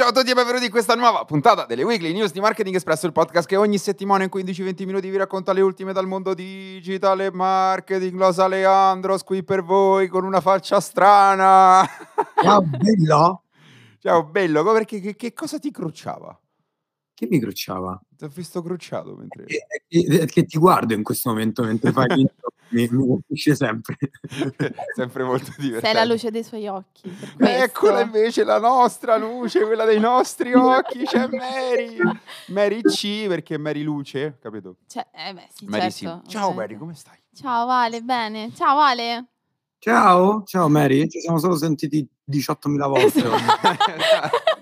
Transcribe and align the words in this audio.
Ciao 0.00 0.08
a 0.08 0.12
tutti 0.12 0.30
e 0.30 0.34
benvenuti 0.34 0.64
in 0.64 0.70
questa 0.70 0.94
nuova 0.94 1.26
puntata 1.26 1.66
delle 1.66 1.82
Weekly 1.82 2.14
News 2.14 2.32
di 2.32 2.40
Marketing 2.40 2.74
Espresso, 2.74 3.04
il 3.04 3.12
podcast 3.12 3.46
che 3.46 3.56
ogni 3.56 3.76
settimana 3.76 4.24
in 4.24 4.30
15-20 4.32 4.86
minuti 4.86 5.10
vi 5.10 5.18
racconta 5.18 5.52
le 5.52 5.60
ultime 5.60 5.92
dal 5.92 6.06
mondo 6.06 6.32
digitale 6.32 7.30
marketing. 7.30 8.18
Lo 8.18 8.32
sa 8.32 8.48
Leandro, 8.48 9.18
qui 9.18 9.44
per 9.44 9.62
voi 9.62 10.08
con 10.08 10.24
una 10.24 10.40
faccia 10.40 10.80
strana. 10.80 11.86
Ciao 12.42 12.62
bello. 12.64 13.42
Ciao 13.98 14.24
bello, 14.24 14.64
perché 14.72 15.00
che, 15.00 15.16
che 15.16 15.34
cosa 15.34 15.58
ti 15.58 15.70
crucciava? 15.70 16.40
Che 17.12 17.26
mi 17.28 17.38
crucciava? 17.38 18.00
Ti 18.16 18.24
ho 18.24 18.28
visto 18.28 18.62
crucciato 18.62 19.14
mentre... 19.16 19.44
Che, 19.44 19.66
che, 19.86 20.24
che 20.24 20.44
ti 20.44 20.56
guardo 20.56 20.94
in 20.94 21.02
questo 21.02 21.28
momento 21.28 21.62
mentre 21.62 21.92
fai 21.92 22.06
l'intro, 22.16 22.49
mi, 22.70 22.88
mi 22.90 23.06
colpisce 23.06 23.54
sempre. 23.54 23.96
sempre 24.94 25.24
molto 25.24 25.52
divertente. 25.56 25.86
Sei 25.86 25.94
la 25.94 26.04
luce 26.04 26.30
dei 26.30 26.42
suoi 26.42 26.66
occhi. 26.66 27.10
Eccola 27.38 28.00
invece 28.00 28.44
la 28.44 28.58
nostra 28.58 29.16
luce, 29.16 29.64
quella 29.64 29.84
dei 29.84 30.00
nostri 30.00 30.52
occhi, 30.54 31.04
c'è 31.04 31.28
Mary. 31.28 31.96
Mary 32.48 32.82
C 32.82 33.26
perché 33.26 33.58
Mary 33.58 33.82
Luce, 33.82 34.38
capito? 34.40 34.76
Cioè, 34.86 35.06
eh 35.12 35.34
beh, 35.34 35.48
sì, 35.52 35.64
Mary 35.66 35.90
certo, 35.90 36.20
sì. 36.24 36.30
Ciao 36.30 36.48
ovviamente. 36.48 36.54
Mary, 36.54 36.76
come 36.76 36.94
stai? 36.94 37.18
Ciao 37.34 37.66
Vale, 37.66 38.02
bene. 38.02 38.52
Ciao 38.54 38.76
Vale. 38.76 39.26
Ciao, 39.78 40.42
ciao 40.44 40.68
Mary, 40.68 41.08
ci 41.08 41.20
siamo 41.20 41.38
solo 41.38 41.56
sentiti 41.56 42.06
18.000 42.30 42.88
volte. 42.88 43.22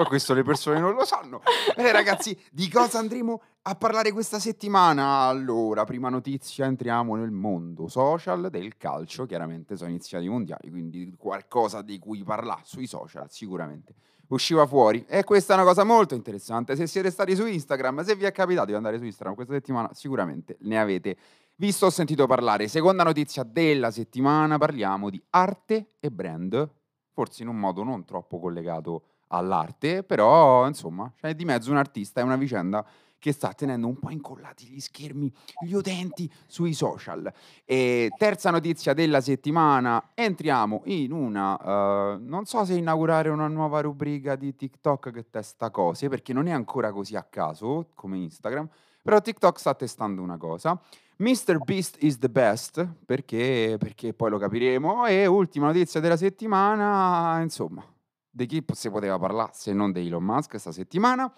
Ma 0.00 0.06
questo 0.06 0.32
le 0.32 0.42
persone 0.42 0.80
non 0.80 0.94
lo 0.94 1.04
sanno. 1.04 1.42
Bene 1.76 1.92
ragazzi, 1.92 2.34
di 2.50 2.70
cosa 2.70 2.98
andremo 2.98 3.42
a 3.60 3.74
parlare 3.74 4.12
questa 4.12 4.38
settimana? 4.38 5.26
Allora, 5.26 5.84
prima 5.84 6.08
notizia, 6.08 6.64
entriamo 6.64 7.16
nel 7.16 7.30
mondo 7.30 7.86
social 7.86 8.48
del 8.48 8.78
calcio. 8.78 9.26
Chiaramente 9.26 9.76
sono 9.76 9.90
iniziati 9.90 10.24
i 10.24 10.30
mondiali, 10.30 10.70
quindi 10.70 11.12
qualcosa 11.18 11.82
di 11.82 11.98
cui 11.98 12.24
parlare 12.24 12.62
sui 12.64 12.86
social 12.86 13.30
sicuramente 13.30 13.92
usciva 14.28 14.66
fuori. 14.66 15.04
E 15.06 15.22
questa 15.22 15.52
è 15.52 15.56
una 15.56 15.66
cosa 15.66 15.84
molto 15.84 16.14
interessante. 16.14 16.76
Se 16.76 16.86
siete 16.86 17.10
stati 17.10 17.36
su 17.36 17.44
Instagram, 17.44 18.02
se 18.02 18.16
vi 18.16 18.24
è 18.24 18.32
capitato 18.32 18.68
di 18.68 18.72
andare 18.72 18.96
su 18.96 19.04
Instagram 19.04 19.34
questa 19.34 19.52
settimana, 19.52 19.90
sicuramente 19.92 20.56
ne 20.60 20.80
avete 20.80 21.18
visto 21.56 21.84
o 21.84 21.90
sentito 21.90 22.26
parlare. 22.26 22.68
Seconda 22.68 23.02
notizia 23.02 23.42
della 23.42 23.90
settimana, 23.90 24.56
parliamo 24.56 25.10
di 25.10 25.22
arte 25.28 25.96
e 26.00 26.10
brand, 26.10 26.70
forse 27.12 27.42
in 27.42 27.48
un 27.48 27.58
modo 27.58 27.82
non 27.82 28.06
troppo 28.06 28.40
collegato 28.40 29.02
all'arte, 29.30 30.02
però 30.02 30.66
insomma 30.66 31.12
c'è 31.14 31.34
di 31.34 31.44
mezzo 31.44 31.70
un 31.70 31.76
artista, 31.76 32.20
è 32.20 32.24
una 32.24 32.36
vicenda 32.36 32.84
che 33.20 33.32
sta 33.32 33.52
tenendo 33.52 33.86
un 33.86 33.98
po' 33.98 34.10
incollati 34.10 34.66
gli 34.66 34.80
schermi, 34.80 35.30
gli 35.64 35.74
utenti 35.74 36.28
sui 36.46 36.72
social. 36.72 37.30
E 37.64 38.10
terza 38.16 38.50
notizia 38.50 38.94
della 38.94 39.20
settimana, 39.20 40.12
entriamo 40.14 40.82
in 40.86 41.12
una, 41.12 41.58
eh, 41.58 42.18
non 42.18 42.46
so 42.46 42.64
se 42.64 42.74
inaugurare 42.74 43.28
una 43.28 43.46
nuova 43.46 43.80
rubrica 43.82 44.36
di 44.36 44.56
TikTok 44.56 45.12
che 45.12 45.28
testa 45.30 45.70
cose, 45.70 46.08
perché 46.08 46.32
non 46.32 46.48
è 46.48 46.52
ancora 46.52 46.90
così 46.90 47.14
a 47.14 47.22
caso 47.22 47.88
come 47.94 48.16
Instagram, 48.16 48.68
però 49.02 49.20
TikTok 49.20 49.58
sta 49.58 49.74
testando 49.74 50.22
una 50.22 50.38
cosa. 50.38 50.80
Mr. 51.16 51.58
Beast 51.58 51.96
is 52.00 52.16
the 52.16 52.30
best, 52.30 52.86
perché, 53.04 53.76
perché 53.78 54.14
poi 54.14 54.30
lo 54.30 54.38
capiremo. 54.38 55.04
E 55.04 55.26
ultima 55.26 55.66
notizia 55.66 56.00
della 56.00 56.16
settimana, 56.16 57.38
insomma, 57.42 57.84
di 58.30 58.46
chi 58.46 58.64
si 58.72 58.90
poteva 58.90 59.18
parlare 59.18 59.50
se 59.54 59.72
non 59.72 59.92
di 59.92 60.06
Elon 60.06 60.22
Musk 60.22 60.50
questa 60.50 60.72
settimana? 60.72 61.32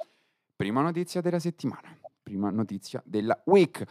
Prima 0.54 0.80
notizia 0.82 1.20
della 1.20 1.38
settimana, 1.38 1.96
prima 2.22 2.50
notizia 2.50 3.02
della 3.04 3.40
week. 3.46 3.82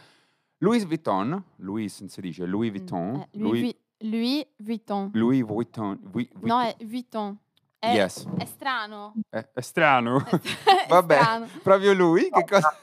Louis 0.58 0.86
Vuitton, 0.86 1.42
Louis 1.56 2.04
si 2.04 2.20
dice 2.20 2.46
Louis 2.46 2.70
Vuitton, 2.70 3.16
Eh, 3.16 3.28
Louis, 3.32 3.74
Louis 3.98 4.46
Vuitton. 4.58 5.10
Louis 5.14 5.42
Vuitton, 5.44 5.98
Vu- 6.02 6.28
Vu- 6.34 6.46
No, 6.46 6.60
è 6.60 6.76
Vuitton. 6.84 7.36
È, 7.78 7.92
Yes. 7.94 8.24
è 8.38 8.44
strano. 8.44 9.12
è, 9.28 9.44
è 9.54 9.60
strano, 9.60 10.24
È 10.24 10.38
vabbè, 10.88 11.14
strano. 11.16 11.46
proprio 11.64 11.92
lui, 11.94 12.28
che 12.30 12.44
cosa, 12.48 12.76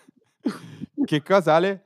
che 1.06 1.24
cosa 1.24 1.56
Ale? 1.56 1.84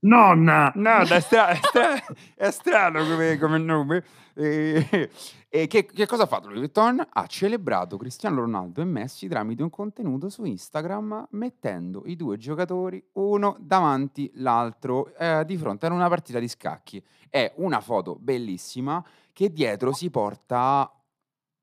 Nonna! 0.00 0.72
No, 0.74 0.98
è, 0.98 1.20
stra- 1.20 1.48
è 1.48 1.56
stra- 1.62 2.04
è 2.34 2.50
strano 2.50 3.04
come, 3.06 3.38
come 3.38 3.58
nome. 3.58 4.04
E, 4.34 5.10
e 5.52 5.66
che, 5.66 5.84
che 5.84 6.06
cosa 6.06 6.22
ha 6.22 6.26
fatto 6.26 6.46
Louis 6.46 6.60
Vuitton? 6.60 7.04
Ha 7.10 7.26
celebrato 7.26 7.96
Cristiano 7.96 8.36
Ronaldo 8.36 8.82
e 8.82 8.84
Messi 8.84 9.26
tramite 9.26 9.64
un 9.64 9.70
contenuto 9.70 10.28
su 10.28 10.44
Instagram 10.44 11.26
mettendo 11.30 12.02
i 12.06 12.14
due 12.14 12.36
giocatori 12.36 13.04
uno 13.14 13.56
davanti 13.58 14.30
l'altro 14.34 15.12
eh, 15.16 15.44
di 15.44 15.56
fronte 15.56 15.86
a 15.86 15.92
una 15.92 16.08
partita 16.08 16.38
di 16.38 16.46
scacchi. 16.46 17.04
È 17.28 17.52
una 17.56 17.80
foto 17.80 18.14
bellissima 18.14 19.04
che 19.32 19.52
dietro 19.52 19.92
si 19.92 20.08
porta 20.08 20.88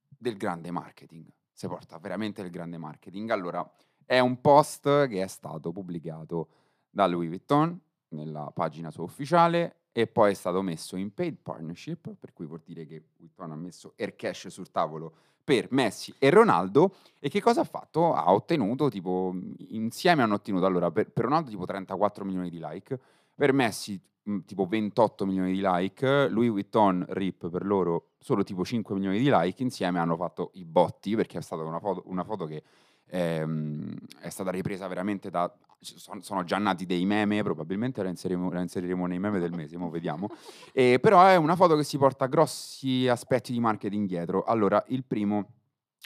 del 0.05 0.35
grande 0.35 0.69
marketing. 0.69 1.25
Si 1.53 1.65
porta 1.69 1.97
veramente 1.97 2.41
del 2.41 2.51
grande 2.51 2.77
marketing. 2.77 3.29
Allora, 3.29 3.65
è 4.05 4.19
un 4.19 4.41
post 4.41 5.07
che 5.07 5.23
è 5.23 5.27
stato 5.27 5.71
pubblicato 5.71 6.49
da 6.89 7.07
Louis 7.07 7.29
Vuitton 7.29 7.79
nella 8.09 8.51
pagina 8.53 8.91
sua 8.91 9.05
ufficiale 9.05 9.83
e 9.97 10.05
poi 10.05 10.29
è 10.29 10.33
stato 10.35 10.61
messo 10.61 10.95
in 10.95 11.11
paid 11.11 11.37
partnership, 11.41 12.13
per 12.19 12.31
cui 12.31 12.45
vuol 12.45 12.61
dire 12.63 12.85
che 12.85 13.01
Vuitton 13.17 13.49
ha 13.49 13.55
messo 13.55 13.93
air 13.97 14.15
cash 14.15 14.45
sul 14.45 14.69
tavolo 14.69 15.11
per 15.43 15.69
Messi 15.71 16.13
e 16.19 16.29
Ronaldo 16.29 16.97
e 17.17 17.29
che 17.29 17.41
cosa 17.41 17.61
ha 17.61 17.63
fatto? 17.63 18.13
Ha 18.13 18.31
ottenuto 18.31 18.89
tipo 18.89 19.35
insieme 19.69 20.21
hanno 20.21 20.35
ottenuto 20.35 20.67
allora 20.67 20.91
per, 20.91 21.09
per 21.09 21.23
Ronaldo 21.23 21.49
tipo 21.49 21.65
34 21.65 22.25
milioni 22.25 22.51
di 22.51 22.59
like, 22.61 22.99
per 23.33 23.53
Messi 23.53 23.99
tipo 24.45 24.67
28 24.67 25.25
milioni 25.25 25.53
di 25.53 25.61
like, 25.63 26.27
Louis 26.29 26.51
Vuitton 26.51 27.03
RIP 27.09 27.49
per 27.49 27.65
loro 27.65 28.09
solo 28.19 28.43
tipo 28.43 28.63
5 28.63 28.93
milioni 28.93 29.17
di 29.17 29.31
like, 29.31 29.63
insieme 29.63 29.97
hanno 29.97 30.15
fatto 30.15 30.51
i 30.53 30.63
botti 30.63 31.15
perché 31.15 31.39
è 31.39 31.41
stata 31.41 31.63
una 31.63 31.79
foto, 31.79 32.03
una 32.05 32.23
foto 32.23 32.45
che 32.45 32.61
ehm, 33.07 33.95
è 34.19 34.29
stata 34.29 34.51
ripresa 34.51 34.87
veramente 34.87 35.29
da 35.29 35.51
sono, 35.79 36.21
sono 36.21 36.43
già 36.43 36.57
nati 36.57 36.85
dei 36.85 37.05
meme, 37.05 37.43
probabilmente 37.43 38.01
la 38.01 38.09
inseriremo, 38.09 38.51
la 38.51 38.61
inseriremo 38.61 39.05
nei 39.05 39.19
meme 39.19 39.39
del 39.39 39.51
mese, 39.51 39.77
mo 39.77 39.89
vediamo. 39.89 40.29
Eh, 40.77 40.99
però 40.99 41.25
è 41.25 41.35
una 41.35 41.55
foto 41.55 41.75
che 41.75 41.83
si 41.83 41.97
porta 41.97 42.27
grossi 42.27 43.07
aspetti 43.07 43.51
di 43.51 43.59
marketing 43.59 44.07
dietro. 44.07 44.43
Allora, 44.43 44.83
il 44.89 45.03
primo 45.05 45.53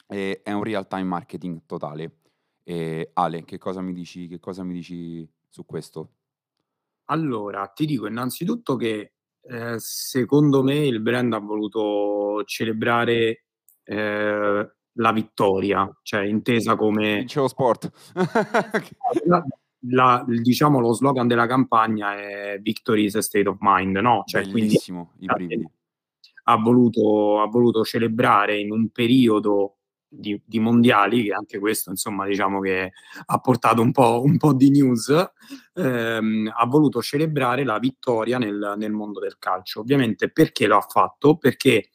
eh, 0.08 0.40
è 0.42 0.50
un 0.52 0.62
real 0.62 0.88
time 0.88 1.02
marketing 1.02 1.60
totale. 1.66 2.20
Eh, 2.64 3.10
Ale, 3.12 3.44
che 3.44 3.58
cosa 3.58 3.82
mi 3.82 3.92
dici, 3.92 4.28
che 4.28 4.38
cosa 4.38 4.62
mi 4.62 4.72
dici 4.72 5.28
su 5.46 5.66
questo? 5.66 6.08
Allora, 7.06 7.66
ti 7.66 7.84
dico 7.84 8.06
innanzitutto 8.06 8.76
che 8.76 9.12
eh, 9.42 9.74
secondo 9.76 10.62
me 10.62 10.86
il 10.86 11.00
brand 11.00 11.34
ha 11.34 11.38
voluto 11.38 12.42
celebrare 12.44 13.44
eh, 13.82 14.72
la 14.94 15.12
vittoria, 15.12 15.90
cioè 16.02 16.22
intesa 16.22 16.76
come 16.76 17.18
Vincevo 17.18 17.48
sport. 17.48 17.90
la, 19.26 19.44
la- 19.88 20.24
diciamo 20.26 20.80
lo 20.80 20.92
slogan 20.92 21.26
della 21.26 21.46
campagna 21.46 22.14
è 22.16 22.58
Victory 22.60 23.04
is 23.04 23.16
a 23.16 23.22
state 23.22 23.48
of 23.48 23.56
mind, 23.60 23.96
no? 23.96 24.22
Cioè, 24.26 24.42
quindi 24.42 24.60
Bellissimo, 24.60 25.12
i 25.20 25.26
brividi. 25.26 25.68
ha 26.44 26.56
voluto, 26.56 27.40
ha 27.40 27.46
voluto 27.46 27.84
celebrare 27.84 28.58
in 28.58 28.70
un 28.70 28.90
periodo 28.90 29.78
di, 30.12 30.40
di 30.44 30.58
mondiali, 30.60 31.24
che 31.24 31.32
anche 31.32 31.58
questo, 31.58 31.90
insomma, 31.90 32.26
diciamo 32.26 32.60
che 32.60 32.92
ha 33.24 33.38
portato 33.38 33.80
un 33.80 33.92
po', 33.92 34.22
un 34.22 34.36
po' 34.36 34.52
di 34.52 34.70
news, 34.70 35.10
ehm, 35.74 36.52
ha 36.54 36.66
voluto 36.66 37.00
celebrare 37.00 37.64
la 37.64 37.78
vittoria 37.78 38.36
nel, 38.36 38.74
nel 38.76 38.92
mondo 38.92 39.20
del 39.20 39.38
calcio. 39.38 39.80
Ovviamente 39.80 40.30
perché 40.30 40.66
lo 40.66 40.76
ha 40.76 40.82
fatto? 40.82 41.38
Perché 41.38 41.88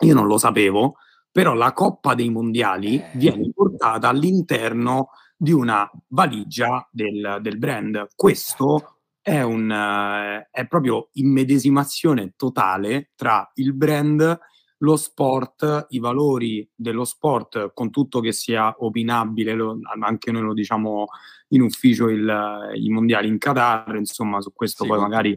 io 0.00 0.14
non 0.14 0.26
lo 0.26 0.38
sapevo, 0.38 0.96
però 1.34 1.52
la 1.54 1.72
Coppa 1.72 2.14
dei 2.14 2.30
Mondiali 2.30 2.94
Eh. 2.94 3.10
viene 3.14 3.50
portata 3.52 4.08
all'interno 4.08 5.08
di 5.36 5.50
una 5.50 5.90
valigia 6.10 6.88
del, 6.92 7.38
del 7.42 7.58
brand. 7.58 8.06
Questo 8.14 8.98
è, 9.20 9.40
un, 9.42 9.68
eh, 9.68 10.46
è 10.48 10.64
proprio 10.68 11.08
immedesimazione 11.14 12.34
totale 12.36 13.10
tra 13.16 13.50
il 13.54 13.74
brand, 13.74 14.38
lo 14.78 14.94
sport, 14.96 15.86
i 15.88 15.98
valori 15.98 16.70
dello 16.72 17.04
sport, 17.04 17.72
con 17.74 17.90
tutto 17.90 18.20
che 18.20 18.30
sia 18.30 18.72
opinabile, 18.78 19.54
lo- 19.54 19.76
anche 20.02 20.30
noi 20.30 20.42
lo 20.42 20.52
diciamo 20.52 21.06
in 21.48 21.62
ufficio 21.62 22.08
il- 22.10 22.70
i 22.74 22.88
mondiali 22.90 23.26
in 23.26 23.38
Qatar, 23.38 23.96
insomma 23.96 24.40
su 24.40 24.52
questo 24.52 24.84
Sì, 24.84 24.88
poi 24.90 25.00
magari 25.00 25.34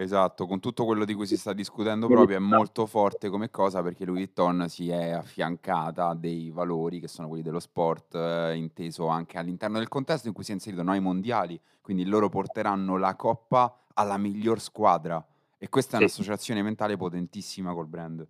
Esatto, 0.00 0.46
con 0.46 0.60
tutto 0.60 0.86
quello 0.86 1.04
di 1.04 1.12
cui 1.12 1.26
si 1.26 1.36
sta 1.36 1.52
discutendo 1.52 2.06
proprio 2.06 2.38
è 2.38 2.40
molto 2.40 2.86
forte 2.86 3.28
come 3.28 3.50
cosa 3.50 3.82
perché 3.82 4.06
Louis 4.06 4.32
Vuitton 4.32 4.66
si 4.66 4.88
è 4.88 5.10
affiancata 5.10 6.08
a 6.08 6.14
dei 6.14 6.48
valori 6.50 7.00
che 7.00 7.06
sono 7.06 7.28
quelli 7.28 7.42
dello 7.42 7.60
sport, 7.60 8.14
eh, 8.14 8.54
inteso 8.56 9.08
anche 9.08 9.36
all'interno 9.36 9.76
del 9.76 9.88
contesto 9.88 10.26
in 10.26 10.32
cui 10.32 10.42
si 10.42 10.52
è 10.52 10.54
inserito 10.54 10.82
noi 10.82 11.00
mondiali, 11.00 11.60
quindi 11.82 12.06
loro 12.06 12.30
porteranno 12.30 12.96
la 12.96 13.14
coppa 13.14 13.84
alla 13.92 14.16
miglior 14.16 14.58
squadra 14.58 15.22
e 15.58 15.68
questa 15.68 15.92
è 15.92 15.96
Sì. 15.96 16.04
un'associazione 16.04 16.62
mentale 16.62 16.96
potentissima 16.96 17.74
col 17.74 17.86
brand. 17.86 18.26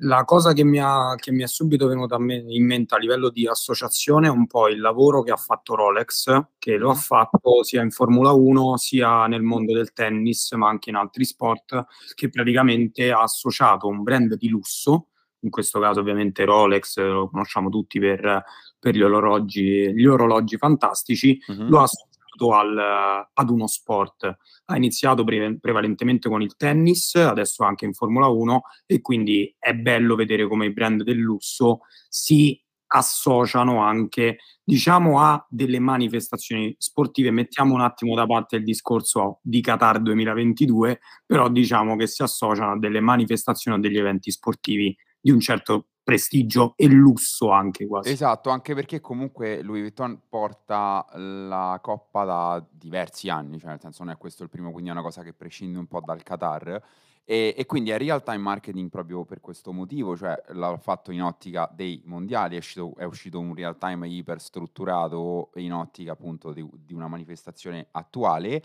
La 0.00 0.24
cosa 0.24 0.52
che 0.52 0.62
mi, 0.64 0.78
ha, 0.80 1.14
che 1.16 1.32
mi 1.32 1.42
è 1.42 1.46
subito 1.48 1.88
venuta 1.88 2.18
me 2.18 2.36
in 2.46 2.64
mente 2.64 2.94
a 2.94 2.98
livello 2.98 3.30
di 3.30 3.48
associazione 3.48 4.28
è 4.28 4.30
un 4.30 4.46
po' 4.46 4.68
il 4.68 4.80
lavoro 4.80 5.22
che 5.22 5.32
ha 5.32 5.36
fatto 5.36 5.74
Rolex, 5.74 6.44
che 6.58 6.76
lo 6.76 6.90
ha 6.90 6.94
fatto 6.94 7.62
sia 7.64 7.82
in 7.82 7.90
Formula 7.90 8.30
1 8.32 8.76
sia 8.76 9.26
nel 9.26 9.42
mondo 9.42 9.72
del 9.74 9.92
tennis, 9.92 10.52
ma 10.52 10.68
anche 10.68 10.90
in 10.90 10.96
altri 10.96 11.24
sport, 11.24 11.86
che 12.14 12.28
praticamente 12.28 13.10
ha 13.10 13.22
associato 13.22 13.88
un 13.88 14.02
brand 14.02 14.34
di 14.36 14.48
lusso 14.48 15.08
in 15.42 15.50
questo 15.50 15.78
caso 15.78 16.00
ovviamente 16.00 16.44
Rolex, 16.44 16.98
lo 16.98 17.28
conosciamo 17.30 17.68
tutti 17.68 18.00
per, 18.00 18.42
per 18.78 18.96
gli, 18.96 19.02
orologi, 19.02 19.92
gli 19.94 20.04
orologi 20.04 20.56
fantastici, 20.56 21.40
Mhm. 21.46 21.68
lo 21.68 21.78
ha 21.78 21.82
associato 21.82 22.07
al- 22.46 23.28
ad 23.32 23.50
uno 23.50 23.66
sport. 23.66 24.36
Ha 24.66 24.76
iniziato 24.76 25.24
pre- 25.24 25.58
prevalentemente 25.58 26.28
con 26.28 26.42
il 26.42 26.56
tennis, 26.56 27.14
adesso 27.16 27.64
anche 27.64 27.84
in 27.84 27.92
Formula 27.92 28.26
1 28.28 28.62
e 28.86 29.00
quindi 29.00 29.54
è 29.58 29.74
bello 29.74 30.14
vedere 30.14 30.46
come 30.46 30.66
i 30.66 30.72
brand 30.72 31.02
del 31.02 31.18
lusso 31.18 31.80
si 32.08 32.60
associano 32.90 33.82
anche 33.82 34.38
diciamo 34.64 35.20
a 35.20 35.44
delle 35.50 35.78
manifestazioni 35.78 36.74
sportive 36.78 37.30
mettiamo 37.30 37.74
un 37.74 37.82
attimo 37.82 38.14
da 38.14 38.24
parte 38.26 38.56
il 38.56 38.64
discorso 38.64 39.40
di 39.42 39.60
Qatar 39.60 40.00
2022 40.00 41.00
però 41.26 41.50
diciamo 41.50 41.96
che 41.96 42.06
si 42.06 42.22
associano 42.22 42.72
a 42.72 42.78
delle 42.78 43.00
manifestazioni 43.00 43.76
o 43.76 43.80
degli 43.80 43.98
eventi 43.98 44.30
sportivi 44.30 44.96
di 45.28 45.30
un 45.30 45.40
certo 45.40 45.88
prestigio 46.02 46.72
e 46.76 46.88
lusso 46.88 47.50
anche 47.50 47.86
quasi 47.86 48.10
Esatto, 48.10 48.48
anche 48.48 48.74
perché 48.74 48.98
comunque 49.00 49.60
Louis 49.60 49.82
Vuitton 49.82 50.22
porta 50.26 51.06
la 51.12 51.78
coppa 51.82 52.24
da 52.24 52.66
diversi 52.70 53.28
anni, 53.28 53.58
cioè 53.58 53.70
nel 53.70 53.80
senso 53.80 54.04
non 54.04 54.14
è 54.14 54.16
questo 54.16 54.42
il 54.42 54.48
primo, 54.48 54.70
quindi 54.70 54.88
è 54.88 54.92
una 54.92 55.02
cosa 55.02 55.22
che 55.22 55.34
prescinde 55.34 55.78
un 55.78 55.86
po' 55.86 56.00
dal 56.00 56.22
Qatar. 56.22 56.82
E, 57.24 57.54
e 57.54 57.66
quindi 57.66 57.90
è 57.90 57.98
real 57.98 58.22
time 58.22 58.38
marketing 58.38 58.88
proprio 58.88 59.26
per 59.26 59.42
questo 59.42 59.70
motivo, 59.70 60.16
cioè 60.16 60.34
l'ha 60.52 60.78
fatto 60.78 61.12
in 61.12 61.20
ottica 61.20 61.70
dei 61.70 62.00
mondiali, 62.06 62.54
è 62.54 62.58
uscito, 62.58 62.94
è 62.96 63.04
uscito 63.04 63.38
un 63.38 63.54
real 63.54 63.76
time 63.76 64.08
iper 64.08 64.40
strutturato 64.40 65.50
in 65.56 65.74
ottica 65.74 66.12
appunto 66.12 66.52
di, 66.52 66.66
di 66.72 66.94
una 66.94 67.06
manifestazione 67.06 67.88
attuale. 67.90 68.62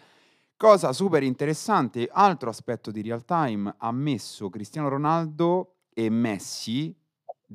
Cosa 0.56 0.94
super 0.94 1.24
interessante, 1.24 2.08
altro 2.10 2.50
aspetto 2.50 2.90
di 2.90 3.02
real 3.02 3.26
time, 3.26 3.76
ha 3.80 3.92
messo 3.92 4.50
Cristiano 4.50 4.88
Ronaldo 4.88 5.73
e 5.94 6.10
Messi 6.10 6.96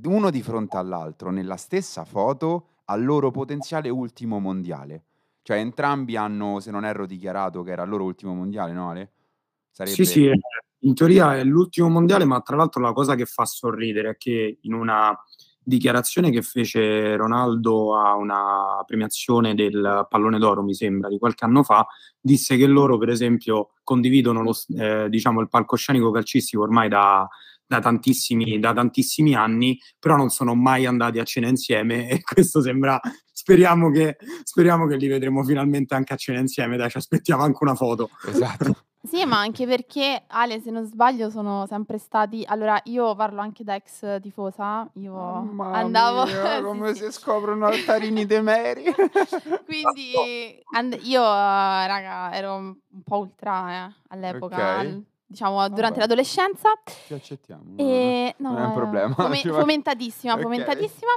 uno 0.04 0.30
di 0.30 0.42
fronte 0.42 0.76
all'altro 0.76 1.30
nella 1.30 1.56
stessa 1.56 2.04
foto 2.04 2.68
al 2.86 3.04
loro 3.04 3.30
potenziale 3.30 3.88
ultimo 3.88 4.38
mondiale. 4.38 5.04
Cioè 5.42 5.58
entrambi 5.58 6.16
hanno, 6.16 6.60
se 6.60 6.70
non 6.70 6.84
erro, 6.84 7.06
dichiarato 7.06 7.62
che 7.62 7.72
era 7.72 7.82
il 7.82 7.88
loro 7.88 8.04
ultimo 8.04 8.34
mondiale, 8.34 8.72
no 8.72 8.90
Ale? 8.90 9.12
Sarebbe... 9.70 9.94
Sì, 9.96 10.04
sì, 10.04 10.26
eh, 10.26 10.38
in 10.80 10.94
teoria 10.94 11.36
è 11.36 11.44
l'ultimo 11.44 11.88
mondiale, 11.88 12.24
ma 12.24 12.40
tra 12.40 12.56
l'altro 12.56 12.82
la 12.82 12.92
cosa 12.92 13.14
che 13.14 13.24
fa 13.24 13.44
sorridere 13.44 14.10
è 14.10 14.16
che 14.16 14.58
in 14.60 14.74
una 14.74 15.16
dichiarazione 15.62 16.30
che 16.30 16.40
fece 16.40 17.14
Ronaldo 17.16 17.94
a 17.94 18.14
una 18.14 18.82
premiazione 18.86 19.54
del 19.54 20.06
pallone 20.08 20.38
d'oro, 20.38 20.62
mi 20.62 20.74
sembra, 20.74 21.08
di 21.08 21.18
qualche 21.18 21.44
anno 21.44 21.62
fa, 21.62 21.86
disse 22.20 22.56
che 22.56 22.66
loro, 22.66 22.96
per 22.96 23.10
esempio, 23.10 23.72
condividono 23.82 24.42
lo, 24.42 24.54
eh, 24.78 25.08
diciamo, 25.08 25.40
il 25.40 25.48
palcoscenico 25.48 26.10
calcistico 26.10 26.62
ormai 26.62 26.88
da, 26.88 27.28
da 27.68 27.80
tantissimi, 27.80 28.58
da 28.58 28.72
tantissimi 28.72 29.34
anni, 29.34 29.78
però 29.98 30.16
non 30.16 30.30
sono 30.30 30.54
mai 30.54 30.86
andati 30.86 31.18
a 31.18 31.24
cena 31.24 31.48
insieme 31.48 32.08
e 32.10 32.22
questo 32.22 32.62
sembra, 32.62 32.98
speriamo 33.30 33.90
che, 33.90 34.16
speriamo 34.42 34.86
che 34.86 34.96
li 34.96 35.06
vedremo 35.06 35.44
finalmente 35.44 35.94
anche 35.94 36.14
a 36.14 36.16
cena 36.16 36.40
insieme, 36.40 36.76
dai, 36.76 36.90
ci 36.90 36.96
aspettiamo 36.96 37.42
anche 37.42 37.58
una 37.60 37.74
foto. 37.74 38.10
Esatto. 38.26 38.74
Sì, 39.00 39.24
ma 39.24 39.38
anche 39.38 39.64
perché 39.64 40.24
Ale, 40.26 40.60
se 40.60 40.72
non 40.72 40.84
sbaglio, 40.84 41.30
sono 41.30 41.66
sempre 41.66 41.98
stati. 41.98 42.42
Allora, 42.44 42.78
io 42.86 43.14
parlo 43.14 43.40
anche 43.40 43.62
da 43.62 43.76
ex 43.76 44.20
tifosa. 44.20 44.90
Io 44.94 45.12
Mamma 45.14 45.72
andavo. 45.72 46.26
mia, 46.26 46.60
come 46.66 46.92
sì. 46.94 47.04
si 47.04 47.12
scoprono 47.12 47.66
altarini 47.66 48.26
temeri. 48.26 48.82
Quindi, 49.64 50.60
and- 50.74 50.98
io, 51.04 51.22
eh, 51.22 51.86
raga, 51.86 52.34
ero 52.34 52.56
un 52.56 52.76
po' 53.04 53.18
ultra 53.18 53.86
eh, 53.86 53.94
all'epoca, 54.08 54.56
Ok. 54.56 54.78
al- 54.78 55.04
diciamo 55.28 55.68
durante 55.68 55.82
Vabbè. 55.82 55.98
l'adolescenza. 56.00 56.70
Ci 57.06 57.14
accettiamo. 57.14 57.76
E 57.76 58.34
no, 58.38 58.50
non 58.52 58.60
è 58.62 58.64
un 58.64 58.70
eh, 58.70 58.74
problema. 58.74 59.14
fome- 59.14 59.36
fomentatissima, 59.40 60.32
Ok. 60.34 60.40
fomentatissima. 60.40 61.10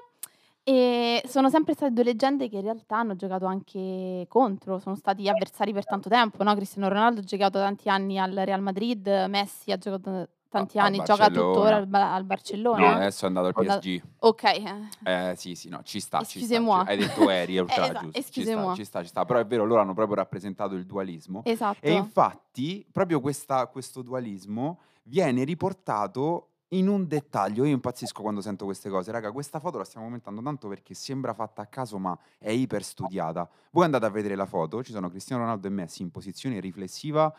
E 0.63 1.23
sono 1.25 1.49
sempre 1.49 1.73
state 1.73 1.91
due 1.91 2.03
leggende 2.03 2.47
che 2.47 2.57
in 2.57 2.61
realtà 2.61 2.97
hanno 2.97 3.15
giocato 3.15 3.45
anche 3.45 4.25
contro, 4.27 4.77
sono 4.77 4.95
stati 4.95 5.27
avversari 5.27 5.73
per 5.73 5.85
tanto 5.85 6.07
tempo, 6.07 6.43
no? 6.43 6.53
Cristiano 6.53 6.87
Ronaldo 6.87 7.21
ha 7.21 7.23
giocato 7.23 7.57
tanti 7.57 7.89
anni 7.89 8.19
al 8.19 8.33
Real 8.33 8.61
Madrid, 8.61 9.07
Messi 9.27 9.71
ha 9.71 9.77
giocato 9.77 10.29
tanti 10.51 10.77
A- 10.77 10.83
anni, 10.83 11.01
gioca 11.03 11.29
tuttora 11.29 11.77
al, 11.77 11.87
al 11.91 12.21
No, 12.21 12.25
Barcellona. 12.25 12.95
adesso 12.95 13.23
è 13.25 13.27
andato 13.29 13.47
al 13.47 13.53
PSG. 13.53 14.01
Ok, 14.19 14.43
eh. 14.43 14.89
Eh 15.03 15.33
sì, 15.37 15.55
sì, 15.55 15.69
no, 15.69 15.81
ci 15.83 15.99
sta, 16.01 16.21
ci 16.23 16.43
sta. 16.43 16.83
Hai 16.85 16.97
detto 16.97 17.29
eri, 17.29 17.55
è 17.55 17.59
ultra 17.61 17.85
esatto, 17.85 18.09
giusto. 18.09 18.31
Ci 18.31 18.43
sta, 18.43 18.73
ci 18.75 18.83
sta, 18.85 19.01
ci 19.01 19.07
sta. 19.07 19.25
Però 19.25 19.39
è 19.39 19.45
vero, 19.45 19.65
loro 19.65 19.79
hanno 19.81 19.93
proprio 19.93 20.17
rappresentato 20.17 20.75
il 20.75 20.85
dualismo. 20.85 21.41
esatto. 21.45 21.79
E 21.79 21.93
infatti, 21.93 22.85
proprio 22.91 23.21
questa- 23.21 23.65
questo 23.67 24.01
dualismo 24.01 24.79
viene 25.03 25.43
riportato 25.45 26.47
in 26.73 26.87
un 26.87 27.05
dettaglio. 27.07 27.65
Io 27.65 27.73
impazzisco 27.73 28.21
quando 28.21 28.39
sento 28.39 28.63
queste 28.65 28.89
cose. 28.89 29.11
Raga, 29.11 29.31
questa 29.33 29.59
foto 29.59 29.77
la 29.77 29.83
stiamo 29.83 30.05
commentando 30.05 30.41
tanto 30.41 30.67
perché 30.69 30.93
sembra 30.93 31.33
fatta 31.33 31.61
a 31.61 31.65
caso, 31.65 31.97
ma 31.97 32.17
è 32.37 32.49
iper 32.51 32.81
studiata. 32.83 33.49
Voi 33.71 33.83
andate 33.85 34.05
a 34.05 34.09
vedere 34.09 34.35
la 34.35 34.45
foto, 34.45 34.81
ci 34.83 34.91
sono 34.93 35.09
Cristiano 35.09 35.41
Ronaldo 35.41 35.67
e 35.67 35.69
Messi 35.69 36.01
in 36.01 36.11
posizione 36.11 36.59
riflessiva 36.61 37.33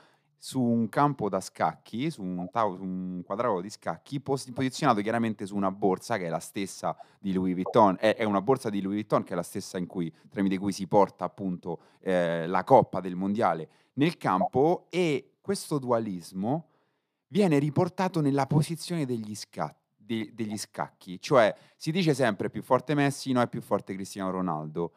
su 0.45 0.61
un 0.61 0.89
campo 0.89 1.29
da 1.29 1.39
scacchi, 1.39 2.11
su 2.11 2.21
un, 2.21 2.51
tavolo, 2.51 2.79
su 2.79 2.83
un 2.83 3.23
quadrato 3.25 3.61
di 3.61 3.71
scacchi, 3.71 4.19
pos- 4.19 4.51
posizionato 4.53 5.01
chiaramente 5.01 5.47
su 5.47 5.55
una 5.55 5.71
borsa 5.71 6.19
che 6.19 6.27
è 6.27 6.29
la 6.29 6.41
stessa 6.41 6.97
di 7.21 7.33
Louis 7.33 7.55
Vuitton, 7.55 7.97
è, 8.01 8.17
è 8.17 8.25
una 8.25 8.43
borsa 8.43 8.69
di 8.69 8.81
Louis 8.81 8.97
Vuitton 8.97 9.23
che 9.23 9.35
è 9.35 9.37
la 9.37 9.45
stessa 9.45 9.79
in 9.79 9.87
cui, 9.87 10.13
tramite 10.29 10.59
cui 10.59 10.73
si 10.73 10.89
porta 10.89 11.25
appunto 11.25 11.83
eh, 12.01 12.49
la 12.49 12.65
coppa 12.65 12.99
del 12.99 13.15
mondiale 13.15 13.69
nel 13.93 14.17
campo 14.17 14.87
e 14.91 15.35
questo 15.41 15.79
dualismo 15.79 16.71
viene 17.29 17.61
riportato 17.61 18.21
nella 18.21 18.47
posizione 18.47 19.07
degli, 19.07 19.37
sca- 19.37 19.73
de- 19.97 20.33
degli 20.35 20.59
scacchi, 20.59 21.21
cioè 21.21 21.55
si 21.77 21.93
dice 21.93 22.15
sempre 22.15 22.51
più 22.51 22.65
forte 22.65 22.95
Messi, 22.95 23.31
no 23.31 23.43
è 23.43 23.49
più 23.49 23.61
forte 23.61 23.95
Cristiano 23.95 24.33
Ronaldo. 24.33 24.93